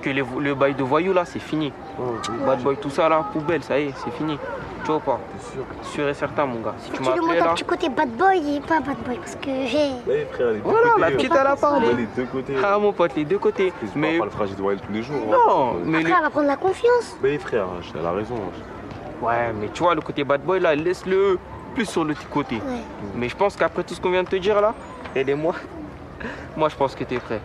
[0.00, 1.72] que le bail de voyou là, c'est fini.
[2.46, 4.38] Bad boy, tout ça là, poubelle, ça y est, c'est fini.
[4.84, 5.20] Tu vois pas
[5.52, 5.64] sûr.
[5.82, 6.74] Sûr et certain, mon gars.
[6.78, 7.54] Si tu, tu m'as appelé là.
[7.54, 9.92] du côté bad boy et pas bad boy parce que j'ai.
[10.06, 11.94] Ouais, frère, les deux voilà, côtés, la petite elle a parlé.
[11.94, 12.54] les deux côtés.
[12.64, 13.72] Ah, mon pote, les deux côtés.
[13.94, 14.18] Mais.
[14.18, 15.26] pas le fragile de tous les jours.
[15.26, 15.82] Non, hein.
[15.84, 15.98] mais.
[15.98, 16.16] Après, le...
[16.16, 17.16] elle va prendre la confiance.
[17.22, 18.36] Mais frère, elle a raison.
[19.20, 21.38] Ouais, mais tu vois, le côté bad boy là, laisse-le
[21.74, 22.56] plus sur le petit côté.
[22.56, 22.82] Ouais.
[23.14, 24.74] Mais je pense qu'après tout ce qu'on vient de te dire là,
[25.14, 25.54] aidez-moi.
[26.56, 27.40] Moi, je pense que t'es prêt.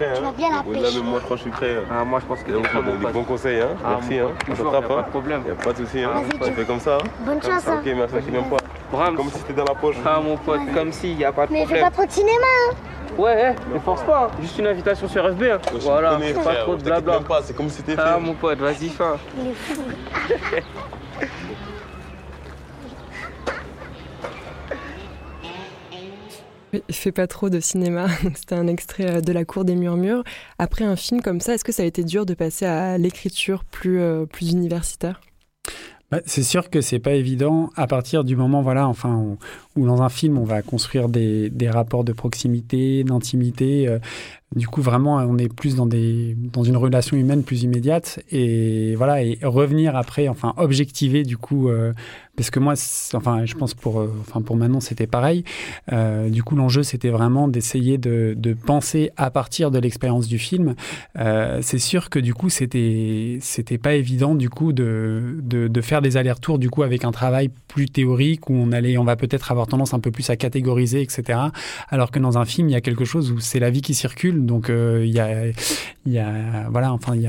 [0.00, 0.96] Prêt, Tu vas bien la Là, pêcher.
[0.98, 1.76] même moi, je crois que je suis prêt.
[1.76, 1.84] hein.
[1.90, 2.62] Ah, moi, je pense que donc,
[3.00, 3.68] des bons conseils, hein.
[3.84, 4.28] Ah, Merci, hein.
[4.50, 5.02] On s'attrape, y pas hein.
[5.02, 5.42] de problème.
[5.46, 6.10] Y a pas de souci, hein.
[6.40, 6.98] On fait comme ça.
[7.20, 7.64] Bonne chance.
[7.68, 8.14] Ok, merci.
[9.16, 9.96] Comme si c'était dans la poche.
[10.06, 11.84] Ah, mon pote, comme s'il n'y a pas de Mais fais problème.
[11.84, 12.74] pas trop de cinéma, hein.
[13.18, 14.30] Ouais, ne force pas.
[14.40, 15.42] Juste une invitation sur FB.
[15.42, 15.58] hein.
[15.80, 17.20] Voilà, connais, pas frère, trop de blabla.
[17.42, 19.04] c'est comme si c'était Ah, mon pote, vas-y, fais.
[19.38, 19.82] Il est fou.
[26.72, 28.08] Oui, Fais pas trop de cinéma.
[28.34, 30.22] C'était un extrait euh, de La Cour des Murmures.
[30.58, 33.64] Après un film comme ça, est-ce que ça a été dur de passer à l'écriture
[33.64, 35.20] plus, euh, plus universitaire?
[36.10, 39.38] Bah, c'est sûr que c'est pas évident à partir du moment voilà enfin où,
[39.76, 44.00] où dans un film on va construire des, des rapports de proximité d'intimité euh,
[44.56, 48.96] du coup vraiment on est plus dans des dans une relation humaine plus immédiate et
[48.96, 51.92] voilà et revenir après enfin objectiver du coup euh,
[52.40, 52.72] parce que moi
[53.12, 55.44] enfin je pense pour euh, enfin pour Manon c'était pareil.
[55.92, 60.38] Euh, du coup l'enjeu c'était vraiment d'essayer de, de penser à partir de l'expérience du
[60.38, 60.74] film.
[61.18, 65.80] Euh, c'est sûr que du coup c'était c'était pas évident du coup de, de, de
[65.82, 69.16] faire des allers-retours du coup avec un travail plus théorique où on allait on va
[69.16, 71.38] peut-être avoir tendance un peu plus à catégoriser etc
[71.90, 73.92] alors que dans un film il y a quelque chose où c'est la vie qui
[73.92, 77.26] circule donc euh, il y a voilà enfin il y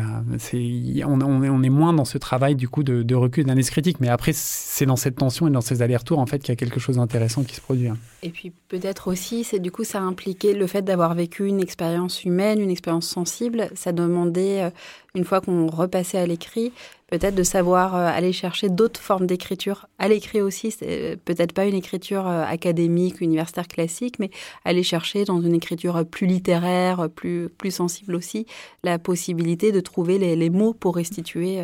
[1.01, 4.09] a on, est moins dans ce travail du coup de, de recul d'analyse critique mais
[4.09, 6.79] après c'est dans cette tension et dans ces allers-retours en fait qu'il y a quelque
[6.79, 7.97] chose d'intéressant qui se produit hein.
[8.23, 11.59] Et puis peut-être aussi, c'est du coup, ça a impliqué le fait d'avoir vécu une
[11.59, 13.69] expérience humaine, une expérience sensible.
[13.73, 14.69] Ça demandait, euh,
[15.15, 16.71] une fois qu'on repassait à l'écrit,
[17.11, 19.87] peut-être de savoir euh, aller chercher d'autres formes d'écriture.
[19.99, 24.31] À l'écrit aussi, euh, peut-être pas une écriture euh, académique, universitaire classique, mais
[24.65, 28.47] aller chercher dans une écriture plus littéraire, plus, plus sensible aussi,
[28.83, 31.61] la possibilité de trouver les, les mots pour restituer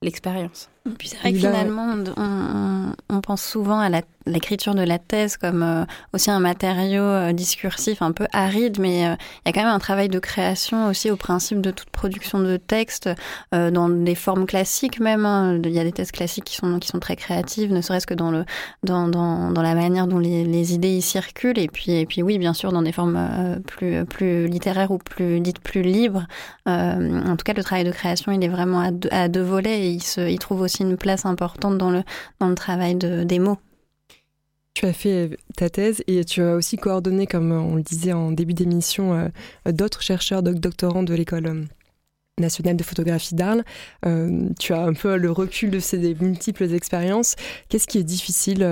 [0.00, 0.71] l'expérience.
[0.98, 3.88] Puis c'est vrai que a- finalement, on, on- on pense souvent à
[4.26, 9.06] l'écriture de la thèse comme euh, aussi un matériau euh, discursif un peu aride, mais
[9.06, 9.14] euh,
[9.44, 12.40] il y a quand même un travail de création aussi au principe de toute production
[12.40, 13.08] de texte
[13.52, 15.24] dans des formes classiques même.
[15.26, 15.60] Hein.
[15.64, 18.14] Il y a des thèses classiques qui sont qui sont très créatives, ne serait-ce que
[18.14, 18.44] dans le
[18.82, 22.22] dans, dans, dans la manière dont les, les, idées y circulent, et puis et puis
[22.22, 26.26] oui, bien sûr, dans des formes plus plus littéraires ou plus dites plus libres.
[26.66, 29.86] en tout cas, le travail de création, il est vraiment à deux, à deux volets
[29.86, 32.02] et il se il trouve aussi une place importante dans le
[32.40, 33.58] dans le travail de, des mots.
[34.74, 38.32] Tu as fait ta thèse et tu as aussi coordonné, comme on le disait en
[38.32, 41.64] début d'émission, euh, d'autres chercheurs, doctorants de l'école euh,
[42.40, 43.64] nationale de photographie d'Arles.
[44.06, 47.36] Euh, tu as un peu le recul de ces multiples expériences.
[47.68, 48.66] Qu'est-ce qui est difficile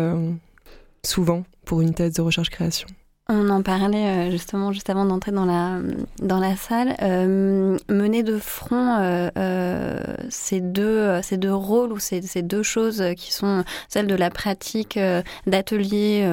[1.04, 2.88] souvent pour une thèse de recherche-création?
[3.30, 6.96] On en parlait euh, justement juste avant d'entrer dans la, salle.
[7.00, 11.20] Euh, mener de front euh, ces, deux,
[11.52, 14.98] rôles ou ces, ces, deux choses qui sont celles de la pratique
[15.46, 16.28] d'atelier,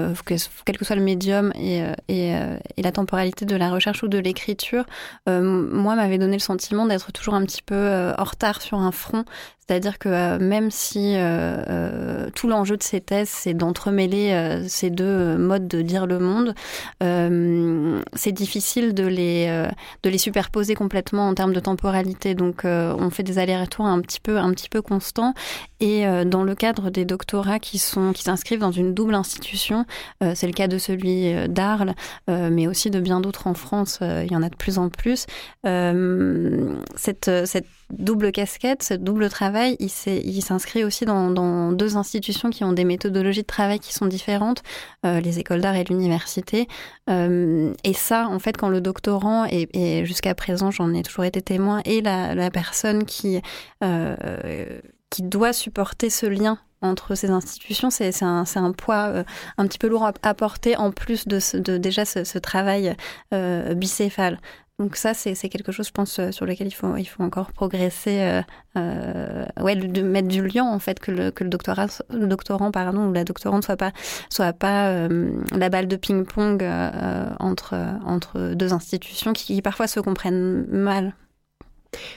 [0.66, 1.84] quel que soit le médium, et,
[2.78, 4.86] la temporalité de la recherche ou de l'écriture,
[5.28, 9.26] moi, m'avait donné le sentiment d'être toujours un petit peu en retard sur un front.
[9.68, 11.16] C'est-à-dire que même si
[12.36, 16.56] tout l'enjeu de ces thèses, c'est d'entremêler ces deux modes de dire le monde,
[17.04, 19.70] euh, c'est difficile de les, euh,
[20.04, 22.36] de les superposer complètement en termes de temporalité.
[22.36, 25.34] Donc, euh, on fait des allers-retours un petit peu, un petit peu constants.
[25.80, 29.86] Et dans le cadre des doctorats qui sont, qui s'inscrivent dans une double institution,
[30.34, 31.94] c'est le cas de celui d'Arles,
[32.28, 34.00] mais aussi de bien d'autres en France.
[34.02, 35.26] il y en a de plus en plus.
[35.64, 42.74] cette, cette double casquette, ce double travail, il s'inscrit aussi dans, deux institutions qui ont
[42.74, 44.64] des méthodologies de travail qui sont différentes,
[45.06, 46.68] euh, les écoles d'art et l'université.
[47.10, 51.42] Euh, et ça, en fait, quand le doctorant, et, jusqu'à présent j'en ai toujours été
[51.42, 53.42] témoin, et la, personne qui,
[53.84, 59.24] euh, qui doit supporter ce lien entre ces institutions, c'est un, poids euh,
[59.58, 62.96] un petit peu lourd à, porter en plus de, ce, déjà ce, travail
[63.34, 64.40] euh, bicéphale.
[64.80, 67.52] Donc ça, c'est quelque chose, je pense, euh, sur lequel il faut, il faut encore
[67.52, 68.44] progresser.
[68.78, 73.08] Euh, ouais, de mettre du lien, en fait, que le, que le, doctorat, doctorant pardon,
[73.08, 73.92] ou la doctorante soit pas,
[74.30, 76.64] soit pas la balle de ping-pong
[77.40, 81.16] entre, entre deux institutions qui parfois se comprennent mal.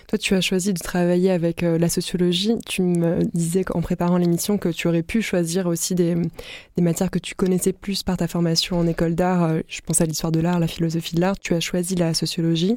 [0.09, 2.57] Toi, tu as choisi de travailler avec euh, la sociologie.
[2.67, 6.17] Tu me disais en préparant l'émission que tu aurais pu choisir aussi des,
[6.81, 9.45] matières que tu connaissais plus par ta formation en école d'art.
[9.45, 11.39] Euh, je pense à l'histoire de l'art, la philosophie de l'art.
[11.39, 12.77] Tu as choisi la sociologie.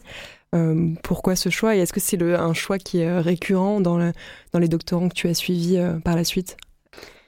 [0.56, 1.76] Euh, pourquoi ce choix?
[1.76, 4.12] Et est-ce que c'est un choix qui est récurrent dans,
[4.52, 6.58] dans les doctorants que tu as suivis par la suite?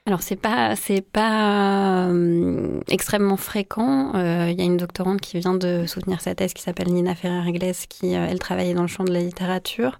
[0.07, 4.11] Alors c'est pas c'est pas euh, extrêmement fréquent.
[4.15, 7.15] Euh, il y a une doctorante qui vient de soutenir sa thèse qui s'appelle Nina
[7.15, 9.97] Ferrer-Iglesias qui euh, elle travaillait dans le champ de la littérature.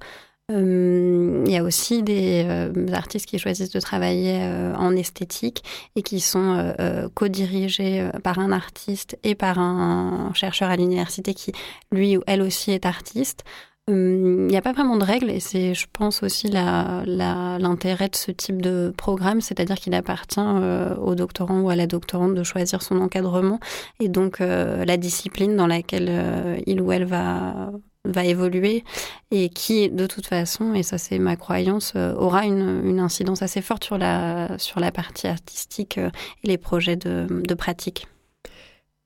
[0.47, 2.45] Il y a aussi des
[2.93, 4.39] artistes qui choisissent de travailler
[4.77, 5.63] en esthétique
[5.95, 6.75] et qui sont
[7.15, 11.51] co-dirigés par un artiste et par un chercheur à l'université qui,
[11.91, 13.43] lui ou elle aussi, est artiste.
[13.87, 18.15] Il hum, n'y a pas vraiment de règles et c'est, je pense, aussi l'intérêt de
[18.15, 22.41] ce type de programme, c'est-à-dire qu'il appartient euh, au doctorant ou à la doctorante de
[22.43, 23.59] choisir son encadrement
[23.99, 27.71] et donc euh, la discipline dans laquelle euh, il ou elle va
[28.05, 28.83] va évoluer
[29.31, 33.63] et qui, de toute façon, et ça c'est ma croyance, aura une, une, incidence assez
[33.63, 38.07] forte sur la, sur la partie artistique et les projets de, de pratique.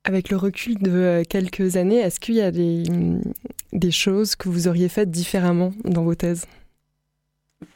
[0.04, 2.84] Avec le recul de euh, quelques années, est-ce qu'il y a des,
[3.72, 6.46] des, choses que vous auriez faites différemment dans vos thèses?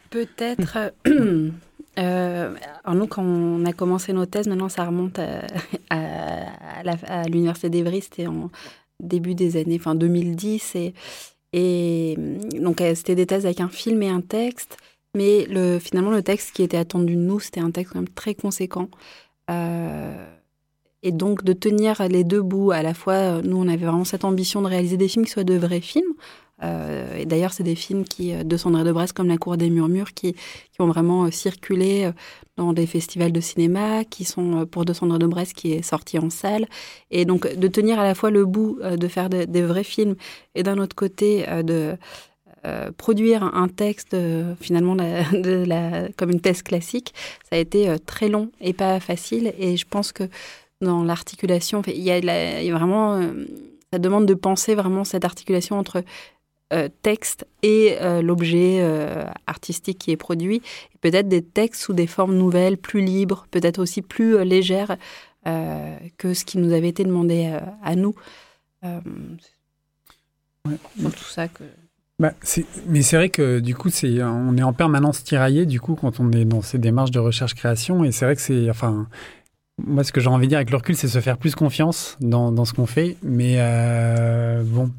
[0.08, 0.78] Peut-être.
[1.06, 1.50] Euh,
[1.98, 5.18] euh, alors nous, quand on a commencé nos thèses, maintenant ça remonte
[5.90, 8.50] à, l'université d'Evry, c'était en
[9.00, 10.94] début des années, enfin 2010, et,
[11.52, 12.16] et
[12.58, 14.78] donc c'était des thèses avec un film et un texte,
[15.14, 18.08] mais le, finalement le texte qui était attendu de nous, c'était un texte quand même
[18.08, 18.88] très conséquent.
[19.50, 20.26] Euh,
[21.04, 24.04] et donc de tenir les deux bouts, à la fois, euh, nous on avait vraiment
[24.04, 26.14] cette ambition de réaliser des films qui soient de vrais films.
[26.62, 29.58] Euh, et d'ailleurs, c'est des films qui, euh, de Sandra de Brest, comme La Cour
[29.58, 32.10] des Murmures, qui, qui ont vraiment circulé
[32.56, 36.18] dans des festivals de cinéma, qui sont pour De Sandra de Brest, qui est sorti
[36.18, 36.66] en salle.
[37.10, 40.14] Et donc, de tenir à la fois le bout de faire des vrais films
[40.54, 41.96] et d'un autre côté de
[42.96, 44.16] produire un texte
[44.60, 47.12] finalement de la, comme une thèse classique,
[47.50, 49.52] ça a été très long et pas facile.
[49.58, 50.28] Et je pense que
[50.84, 51.82] dans l'articulation.
[51.86, 53.44] Il y, a vraiment, euh,
[53.92, 56.04] ça demande de penser vraiment cette articulation entre
[56.72, 58.82] euh, texte et euh, l'objet
[59.46, 60.62] artistique qui est produit.
[61.00, 64.96] Peut-être des textes sous des formes nouvelles, plus libres, peut-être aussi plus légères
[66.16, 68.14] que ce qui nous avait été demandé à nous.
[68.82, 69.02] C'est
[71.02, 71.64] tout ça que.
[72.18, 72.32] bah,
[72.86, 76.20] mais c'est vrai que du coup, c'est, on est en permanence tiraillé du coup quand
[76.20, 78.04] on est dans ces démarches de recherche-création.
[78.04, 79.06] Et c'est vrai que c'est, enfin,
[79.82, 82.16] moi, ce que j'ai envie de dire avec le recul, c'est se faire plus confiance
[82.20, 83.16] dans, ce qu'on fait.
[83.22, 84.90] Mais euh, bon,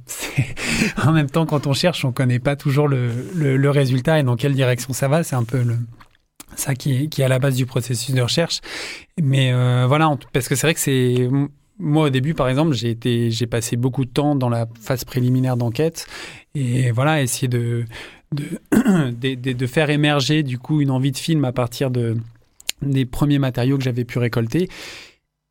[1.04, 4.54] en même temps, quand on cherche, on connaît pas toujours le, résultat et dans quelle
[4.54, 5.24] direction ça va.
[5.24, 5.64] C'est un peu
[6.56, 8.60] ça qui, est à la base du processus de recherche.
[9.22, 11.30] Mais euh, voilà, parce que c'est vrai que c'est
[11.78, 16.08] moi, au début, par exemple, j'ai passé beaucoup de temps dans la phase préliminaire d'enquête
[16.54, 17.86] et voilà, essayer de
[18.32, 22.18] de, de, faire émerger du coup une envie de film à partir de
[22.86, 24.70] des premiers matériaux que j'avais pu récolter.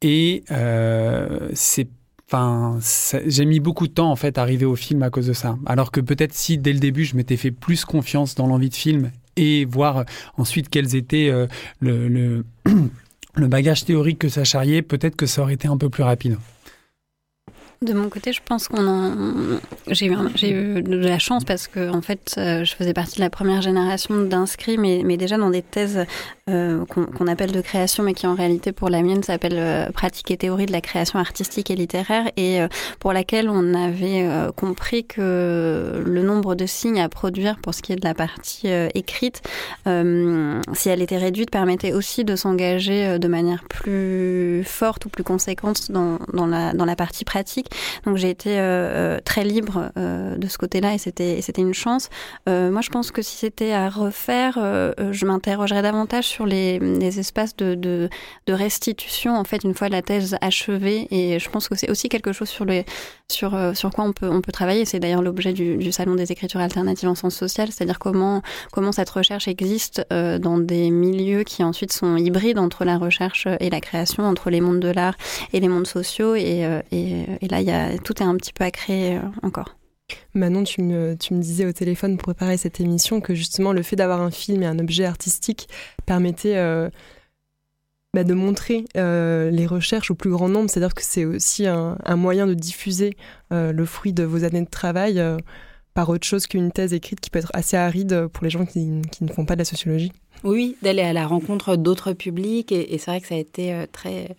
[0.02, 1.88] Et euh, c'est
[2.26, 2.78] Enfin,
[3.26, 5.58] j'ai mis beaucoup de temps en fait à arriver au film à cause de ça.
[5.66, 8.74] Alors que peut-être si dès le début je m'étais fait plus confiance dans l'envie de
[8.74, 10.04] film et voir
[10.38, 11.46] ensuite quels étaient euh,
[11.80, 12.46] le, le
[13.36, 16.38] le bagage théorique que ça charriait, peut-être que ça aurait été un peu plus rapide.
[17.84, 19.12] De mon côté, je pense qu'on a.
[19.88, 23.28] J'ai eu, de la chance parce que, en fait, euh, je faisais partie de la
[23.28, 26.06] première génération d'inscrits, mais, déjà dans des thèses
[26.48, 30.30] euh, qu'on appelle de création, mais qui en réalité, pour la mienne, s'appelle euh, Pratique
[30.30, 32.60] et théorie de la création artistique et littéraire, et
[33.00, 34.26] pour laquelle on avait
[34.56, 38.68] compris que le nombre de signes à produire pour ce qui est de la partie
[38.94, 39.42] écrite,
[39.86, 45.90] si elle était réduite, permettait aussi de s'engager de manière plus forte ou plus conséquente
[45.90, 47.73] dans la partie pratique.
[48.04, 48.62] Donc j'ai été euh,
[49.16, 52.08] euh, très libre euh, de ce côté-là et c'était une chance.
[52.46, 56.78] moi, je pense que si c'était à refaire, je m'interrogerais davantage sur les,
[57.18, 58.08] espaces de,
[58.48, 61.08] restitution en fait une fois la thèse achevée.
[61.10, 62.84] Et je pense que c'est aussi quelque chose sur les
[63.30, 64.84] sur sur quoi on peut on peut travailler.
[64.84, 69.10] C'est d'ailleurs l'objet du, salon des écritures alternatives en sens social, c'est-à-dire comment comment cette
[69.10, 74.24] recherche existe dans des milieux qui ensuite sont hybrides entre la recherche et la création,
[74.24, 75.16] entre les mondes de l'art
[75.52, 76.34] et les mondes sociaux.
[76.34, 77.60] Et, et là,
[78.02, 79.76] tout est un petit peu à créer euh, encore.
[80.34, 83.82] Manon, tu me, tu me disais au téléphone pour préparer cette émission que justement le
[83.82, 85.68] fait d'avoir un film et un objet artistique
[86.04, 86.90] permettait euh,
[88.12, 90.68] bah, de montrer euh, les recherches au plus grand nombre.
[90.68, 93.16] C'est-à-dire que c'est aussi un, moyen de diffuser
[93.50, 95.22] le fruit de vos années de travail
[95.94, 98.80] par autre chose qu'une thèse écrite qui peut être assez aride pour les gens qui,
[98.80, 100.12] ne font pas de la sociologie.
[100.42, 102.72] Oui, d'aller à la rencontre d'autres publics.
[102.72, 104.36] et c'est vrai que ça a été très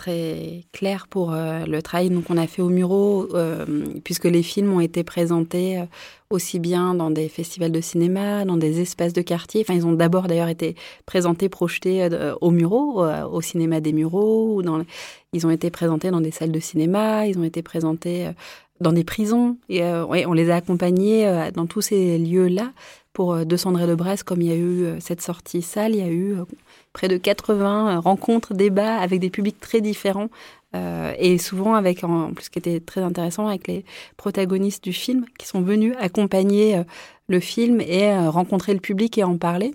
[0.00, 3.66] très clair pour euh, le travail qu'on a fait au Muro, euh,
[4.02, 5.84] puisque les films ont été présentés euh,
[6.30, 9.60] aussi bien dans des festivals de cinéma, dans des espaces de quartier.
[9.60, 10.74] Enfin, ils ont d'abord d'ailleurs été
[11.04, 12.08] présentés, projetés
[12.40, 14.82] au Muro, au cinéma des Mureaux, ou dans,
[15.34, 18.30] ils ont été présentés dans des salles de cinéma, ils ont été présentés
[18.80, 19.56] dans des prisons.
[19.68, 22.70] Et on les a accompagnés dans tous ces lieux-là.
[23.12, 26.02] Pour De Sandré de Brest, comme il y a eu cette sortie salle, il y
[26.02, 26.36] a eu
[26.92, 30.28] près de 80 euh, rencontres, débats avec des publics très différents.
[30.76, 33.84] Euh, et souvent avec, en plus, ce qui était très intéressant, avec les
[34.16, 36.84] protagonistes du film qui sont venus accompagner euh,
[37.28, 39.74] le film et rencontrer le public et en parler.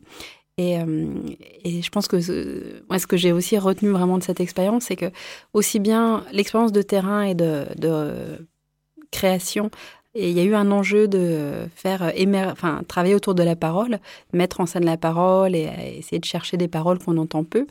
[0.58, 5.12] Et, je pense que ce, que j'ai aussi retenu vraiment de cette expérience, c'est que
[5.54, 7.66] aussi bien l'expérience de terrain et de
[9.12, 9.70] création
[10.16, 12.12] et il y a eu un enjeu de faire
[12.52, 14.00] enfin, travailler autour de la parole,
[14.34, 17.68] mettre en scène la parole et essayer de chercher des paroles qu'on entend peu.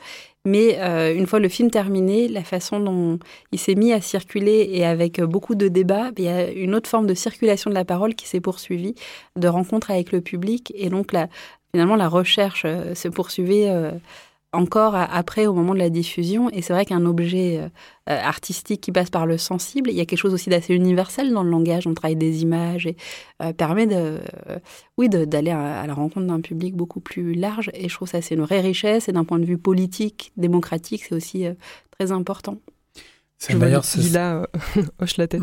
[0.46, 3.18] Mais euh, une fois le film terminé, la façon dont
[3.50, 6.88] il s'est mis à circuler et avec beaucoup de débats, il y a une autre
[6.88, 8.94] forme de circulation de la parole qui s'est poursuivie,
[9.36, 10.70] de rencontres avec le public.
[10.76, 11.28] Et donc, la,
[11.72, 13.92] finalement, la recherche euh, se poursuivait euh,
[14.54, 16.50] encore après au moment de la diffusion.
[16.50, 17.68] Et c'est vrai qu'un objet euh,
[18.10, 21.32] euh, artistique qui passe par le sensible, il y a quelque chose aussi d'assez universel
[21.32, 21.86] dans le langage.
[21.86, 22.96] On travaille des images et
[23.42, 24.20] euh, permet de,
[24.96, 27.70] oui, d'aller à, la rencontre d'un public beaucoup plus large.
[27.74, 29.08] Et je trouve ça c'est une vraie richesse.
[29.08, 31.46] Et d'un point de vue politique, démocratique, c'est aussi
[31.98, 32.58] très important.
[33.38, 34.48] C'est d'ailleurs Lila
[35.00, 35.42] hoche la tête.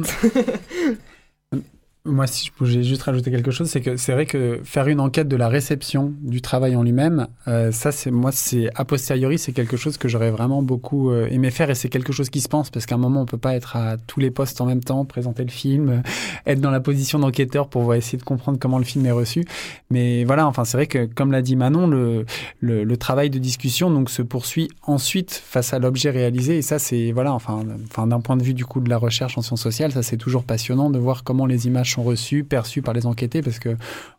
[2.04, 5.00] Moi, si je pouvais juste rajouter quelque chose, c'est que c'est vrai que faire une
[5.00, 9.38] enquête de la réception du travail en lui-même, euh, ça, c'est moi, c'est a posteriori,
[9.38, 12.42] c'est quelque chose que j'aurais vraiment beaucoup euh, aimé faire et c'est quelque chose qui
[12.42, 14.66] se pense parce qu'à un moment, on peut pas être à tous les postes en
[14.66, 16.02] même temps, présenter le film,
[16.48, 19.46] être dans la position d'enquêteur pour essayer de comprendre comment le film est reçu.
[19.92, 22.26] Mais voilà, enfin, c'est vrai que comme l'a dit Manon, le,
[22.62, 26.80] le, le, travail de discussion donc se poursuit ensuite face à l'objet réalisé et ça,
[26.80, 29.62] c'est voilà, enfin, enfin, d'un point de vue du coup de la recherche en sciences
[29.62, 33.06] sociales, ça c'est toujours passionnant de voir comment les images sont reçus, perçus par les
[33.06, 33.76] enquêtés, parce que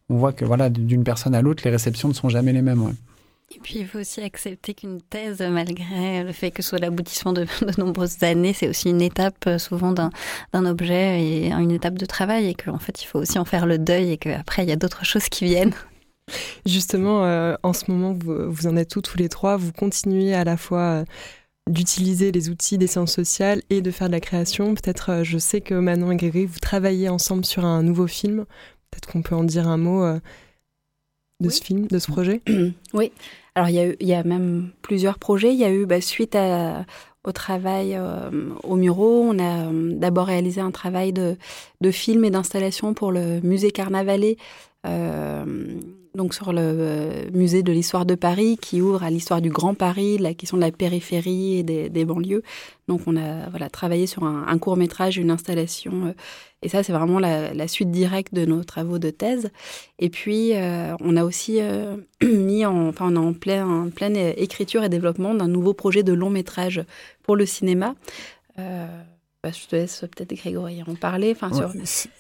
[0.09, 2.95] on voit que voilà, d'une personne à l'autre, les réceptions ne sont jamais les mêmes.
[3.55, 7.33] Et puis il faut aussi accepter qu'une thèse, malgré le fait que ce soit l'aboutissement
[7.33, 11.95] de, de, nombreuses années, c'est aussi une étape euh, souvent d'un objet et une étape
[11.95, 14.68] de travail, et qu'en fait il faut aussi en faire le deuil et qu'après il
[14.68, 15.75] y a d'autres choses qui viennent.
[16.64, 20.35] Justement, euh, en ce moment, vous, vous, en êtes tous, tous les trois, vous continuez
[20.35, 21.05] à la fois euh,
[21.70, 24.74] d'utiliser les outils des sciences sociales et de faire de la création.
[24.74, 28.44] Peut-être, euh, je sais que Manon et Grégory, vous travaillez ensemble sur un nouveau film.
[28.90, 30.04] Peut-être qu'on peut en dire un mot
[31.40, 32.42] de ce film, de ce projet
[32.92, 33.10] Oui.
[33.54, 35.54] Alors, il y, a il y a même plusieurs projets.
[35.54, 36.84] Il y a eu, bah, suite à,
[37.24, 37.98] au travail
[38.64, 41.36] au Muro, on a d'abord réalisé un travail de,
[41.80, 44.36] de film et d'installation pour le musée Carnavalet
[46.14, 49.74] donc sur le euh, musée de l'histoire de Paris qui ouvre à l'histoire du Grand
[49.74, 52.42] Paris, la question de la périphérie et des, banlieues.
[52.88, 56.12] Donc on a voilà travaillé sur un, court métrage, une installation, euh,
[56.62, 59.50] et ça c'est vraiment la, suite directe de nos travaux de thèse.
[59.98, 61.60] Et puis euh, on a aussi
[62.22, 66.02] mis en, enfin on est en plein, en pleine écriture et développement d'un nouveau projet
[66.02, 66.84] de long métrage
[67.22, 67.94] pour le cinéma.
[69.45, 71.34] Bah, je te laisse peut-être Grégory en parler.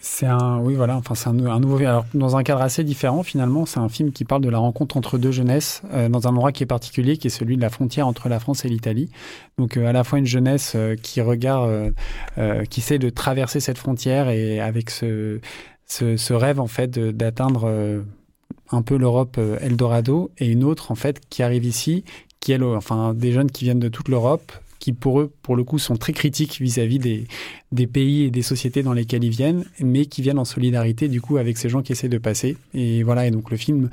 [0.00, 1.76] C'est un, oui, voilà, enfin, un, nouveau.
[1.76, 4.96] Alors, dans un cadre assez différent, finalement, c'est un film qui parle de la rencontre
[4.96, 7.70] entre deux jeunesses euh, dans un endroit qui est particulier, qui est celui de la
[7.70, 9.08] frontière entre la France et l'Italie.
[9.56, 11.94] Donc, euh, à la fois une jeunesse euh, qui regarde,
[12.68, 15.38] qui essaie de traverser cette frontière et avec ce,
[15.86, 18.02] ce, ce rêve en fait d'atteindre
[18.70, 22.02] un peu l'Europe Eldorado, et une autre en fait qui arrive ici,
[22.40, 24.50] qui est, enfin, des jeunes qui viennent de toute l'Europe
[24.82, 27.28] qui pour eux, pour le coup, sont très critiques vis-à-vis des,
[27.70, 31.20] des pays et des sociétés dans lesquelles ils viennent, mais qui viennent en solidarité du
[31.20, 32.56] coup avec ces gens qui essaient de passer.
[32.74, 33.90] Et voilà, et donc le film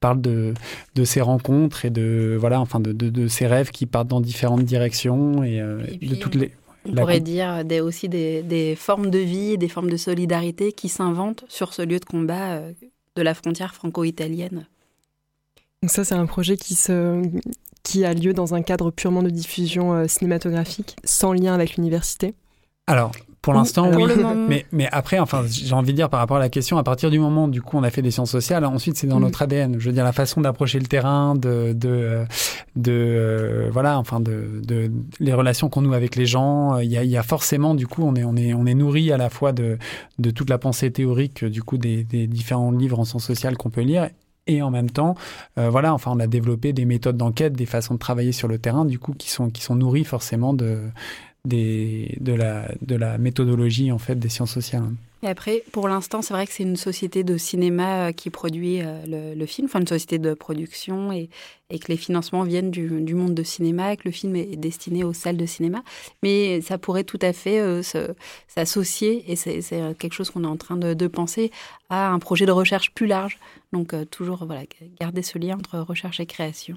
[0.00, 0.54] parle de,
[0.94, 4.64] de ces rencontres et de voilà, enfin de, de, ces rêves qui partent dans différentes
[4.64, 6.52] directions et, euh, de toutes les.
[6.86, 10.88] On pourrait dire des, aussi des, des, formes de vie, des formes de solidarité qui
[10.88, 12.72] s'inventent sur ce lieu de combat euh,
[13.14, 14.66] de la frontière franco-italienne.
[15.82, 17.22] Donc ça, c'est un projet qui se,
[17.90, 22.34] qui a lieu dans un cadre purement de diffusion euh, cinématographique, sans lien avec l'université
[22.86, 23.10] Alors,
[23.42, 24.04] pour l'instant, oui.
[24.48, 27.10] Mais, mais après, enfin, j'ai envie de dire par rapport à la question, à partir
[27.10, 29.22] du moment du coup on a fait des sciences sociales, ensuite c'est dans mm.
[29.22, 29.76] notre ADN.
[29.80, 32.24] Je veux dire la façon d'approcher le terrain, de, de,
[32.76, 36.78] de euh, voilà, enfin de, de les relations qu'on noue avec les gens.
[36.78, 38.74] Il y a, il y a forcément du coup on est on est on est
[38.74, 39.78] nourri à la fois de
[40.18, 43.70] de toute la pensée théorique du coup des, des différents livres en sciences sociales qu'on
[43.70, 44.10] peut lire
[44.46, 45.14] et en même temps,
[45.58, 48.58] euh, voilà, enfin, on a développé des méthodes d'enquête, des façons de travailler sur le
[48.58, 50.80] terrain, du coup, qui sont, qui sont nourries forcément de,
[51.44, 54.84] des, de, la, de la méthodologie, en fait, des sciences sociales.
[55.22, 58.80] Et après, pour l'instant, c'est vrai que c'est une société de cinéma euh, qui produit
[58.80, 61.28] euh, le, film, enfin une société de production, et,
[61.68, 64.56] et que les financements viennent du, du, monde de cinéma, et que le film est
[64.56, 65.82] destiné aux salles de cinéma.
[66.22, 67.82] Mais ça pourrait tout à fait euh,
[68.48, 69.60] s'associer, et c'est
[69.98, 71.50] quelque chose qu'on est en train de, de, penser,
[71.90, 73.38] à un projet de recherche plus large.
[73.74, 74.62] Donc toujours voilà,
[75.00, 76.76] garder ce lien entre recherche et création.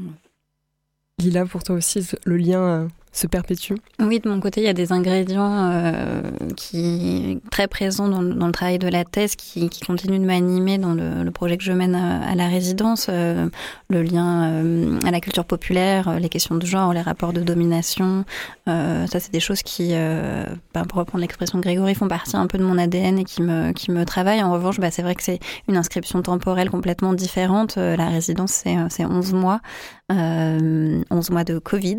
[1.19, 4.73] Lila, pour toi aussi, le lien se perpétue Oui, de mon côté, il y a
[4.73, 6.21] des ingrédients euh,
[6.57, 10.79] qui très présents dans, dans, le travail de la thèse, qui, qui continuent de m'animer
[10.79, 13.07] dans le, le, projet que je mène à, la résidence.
[13.09, 13.47] Euh,
[13.89, 18.25] le lien euh, à la culture populaire, les questions de genre, les rapports de domination.
[18.65, 22.57] ça, c'est des choses qui, ben, pour reprendre l'expression de Grégory, font partie un peu
[22.57, 24.41] de mon ADN et qui me, qui me travaillent.
[24.41, 27.75] En revanche, bah, c'est vrai que c'est une inscription temporelle complètement différente.
[27.75, 29.61] la résidence, c'est 11 mois.
[30.09, 31.97] 11 mois de Covid.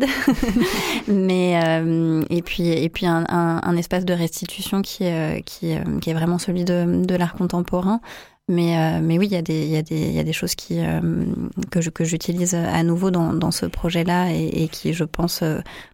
[1.07, 5.75] mais euh, et puis et puis un, un, un, espace de restitution qui est qui,
[6.01, 8.01] qui est vraiment celui de, de l'art contemporain.
[8.47, 10.23] Mais, euh, mais oui, il y, a des, il, y a des, il y a
[10.23, 11.25] des choses qui, euh,
[11.71, 15.41] que, je, que j'utilise à nouveau dans, dans ce projet-là et, et, qui, je pense,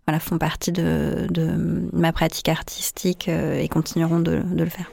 [0.05, 4.91] voilà, font partie de, de ma pratique artistique et continueront de, de le faire.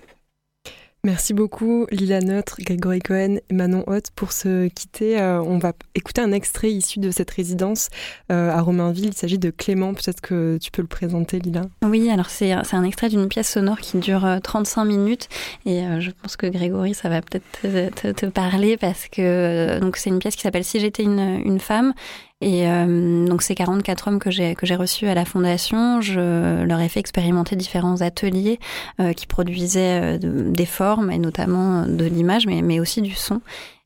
[1.04, 5.20] Merci beaucoup Lila Neutre, Grégory Cohen et Manon Haute pour se quitter.
[5.20, 7.88] Euh, on va écouter un extrait issu de cette résidence
[8.32, 9.06] euh, à Romainville.
[9.06, 9.94] Il s'agit de Clément.
[9.94, 11.62] Peut-être que tu peux le présenter, Lila.
[11.84, 15.28] Oui, alors c'est un extrait d'une pièce sonore qui dure 35 euh, minutes
[15.66, 20.18] et je pense que Grégory, ça va peut-être te, parler parce que donc c'est une
[20.18, 21.94] pièce qui s'appelle Si j'étais une femme
[22.40, 26.62] et euh, donc ces 44 hommes que j'ai que j'ai reçus à la fondation, je
[26.62, 28.60] leur ai fait expérimenter différents ateliers
[29.00, 33.40] euh, qui produisaient euh, des formes et notamment de l'image, mais, mais aussi du son.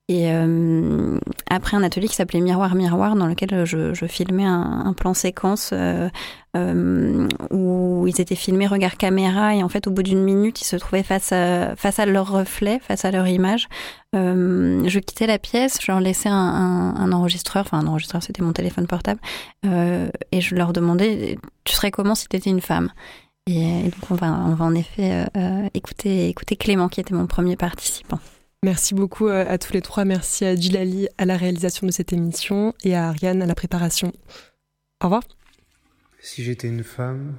[0.09, 4.93] Et euh, après un atelier qui s'appelait Miroir Miroir, dans lequel je, je filmais un,
[4.95, 6.11] plan séquence euh,
[6.55, 10.67] euh, où ils étaient filmés regard caméra et en fait au bout d'une minute ils
[10.67, 13.69] se trouvaient face à, face à leur reflet, face à leur image.
[14.15, 18.53] Euh, je quittais la pièce, je leur laissais un, enregistreur, enfin un enregistreur c'était mon
[18.53, 19.21] téléphone portable,
[19.65, 22.91] euh, et je leur demandais tu serais comment si tu étais une femme?
[23.47, 25.25] Et, donc on va, on va en effet
[25.73, 28.19] écouter, écouter Clément qui était mon premier participant.
[28.65, 30.05] Merci beaucoup euh, à tous les trois.
[30.05, 34.13] Merci à Gilali à la réalisation de cette émission et à Ariane à la préparation.
[35.03, 35.25] Au revoir.
[36.21, 37.39] Si j'étais une femme,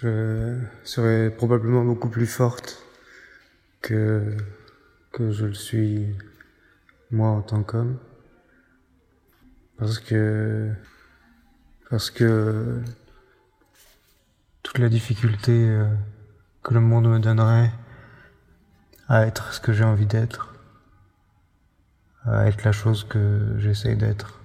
[0.00, 2.82] je serais probablement beaucoup plus forte
[3.82, 4.38] que,
[5.12, 6.06] que je le suis
[7.10, 7.98] moi en tant qu'homme.
[9.76, 10.72] Parce que,
[11.90, 12.80] parce que
[14.62, 15.84] toute la difficulté euh,
[16.62, 17.70] que le monde me donnerait
[19.12, 20.54] à être ce que j'ai envie d'être,
[22.24, 24.40] à être la chose que j'essaye d'être.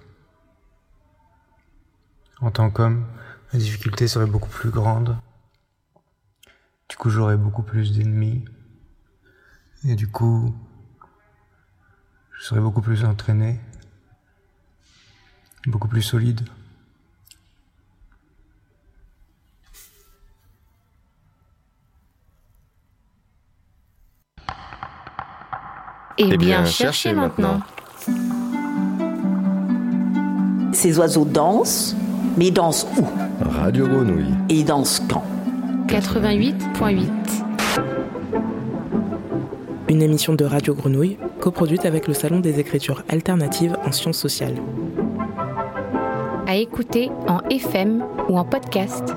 [2.41, 3.07] En tant qu'homme,
[3.53, 5.17] la difficulté serait beaucoup plus grande.
[6.89, 8.43] Du coup, j'aurais beaucoup plus d'ennemis.
[9.85, 10.53] Et du coup,
[12.37, 13.61] je serais beaucoup plus entraîné,
[15.65, 16.41] beaucoup plus solide.
[26.19, 27.59] Eh, eh bien, cherchez maintenant.
[30.73, 31.95] Ces oiseaux dansent,
[32.37, 33.05] mais ils dansent où?
[33.49, 34.33] Radio Grenouille.
[34.49, 35.23] Et ils dansent quand?
[35.87, 37.07] 88.8.
[39.89, 44.55] Une émission de Radio Grenouille, coproduite avec le Salon des écritures alternatives en sciences sociales.
[46.47, 49.13] À écouter en FM ou en podcast.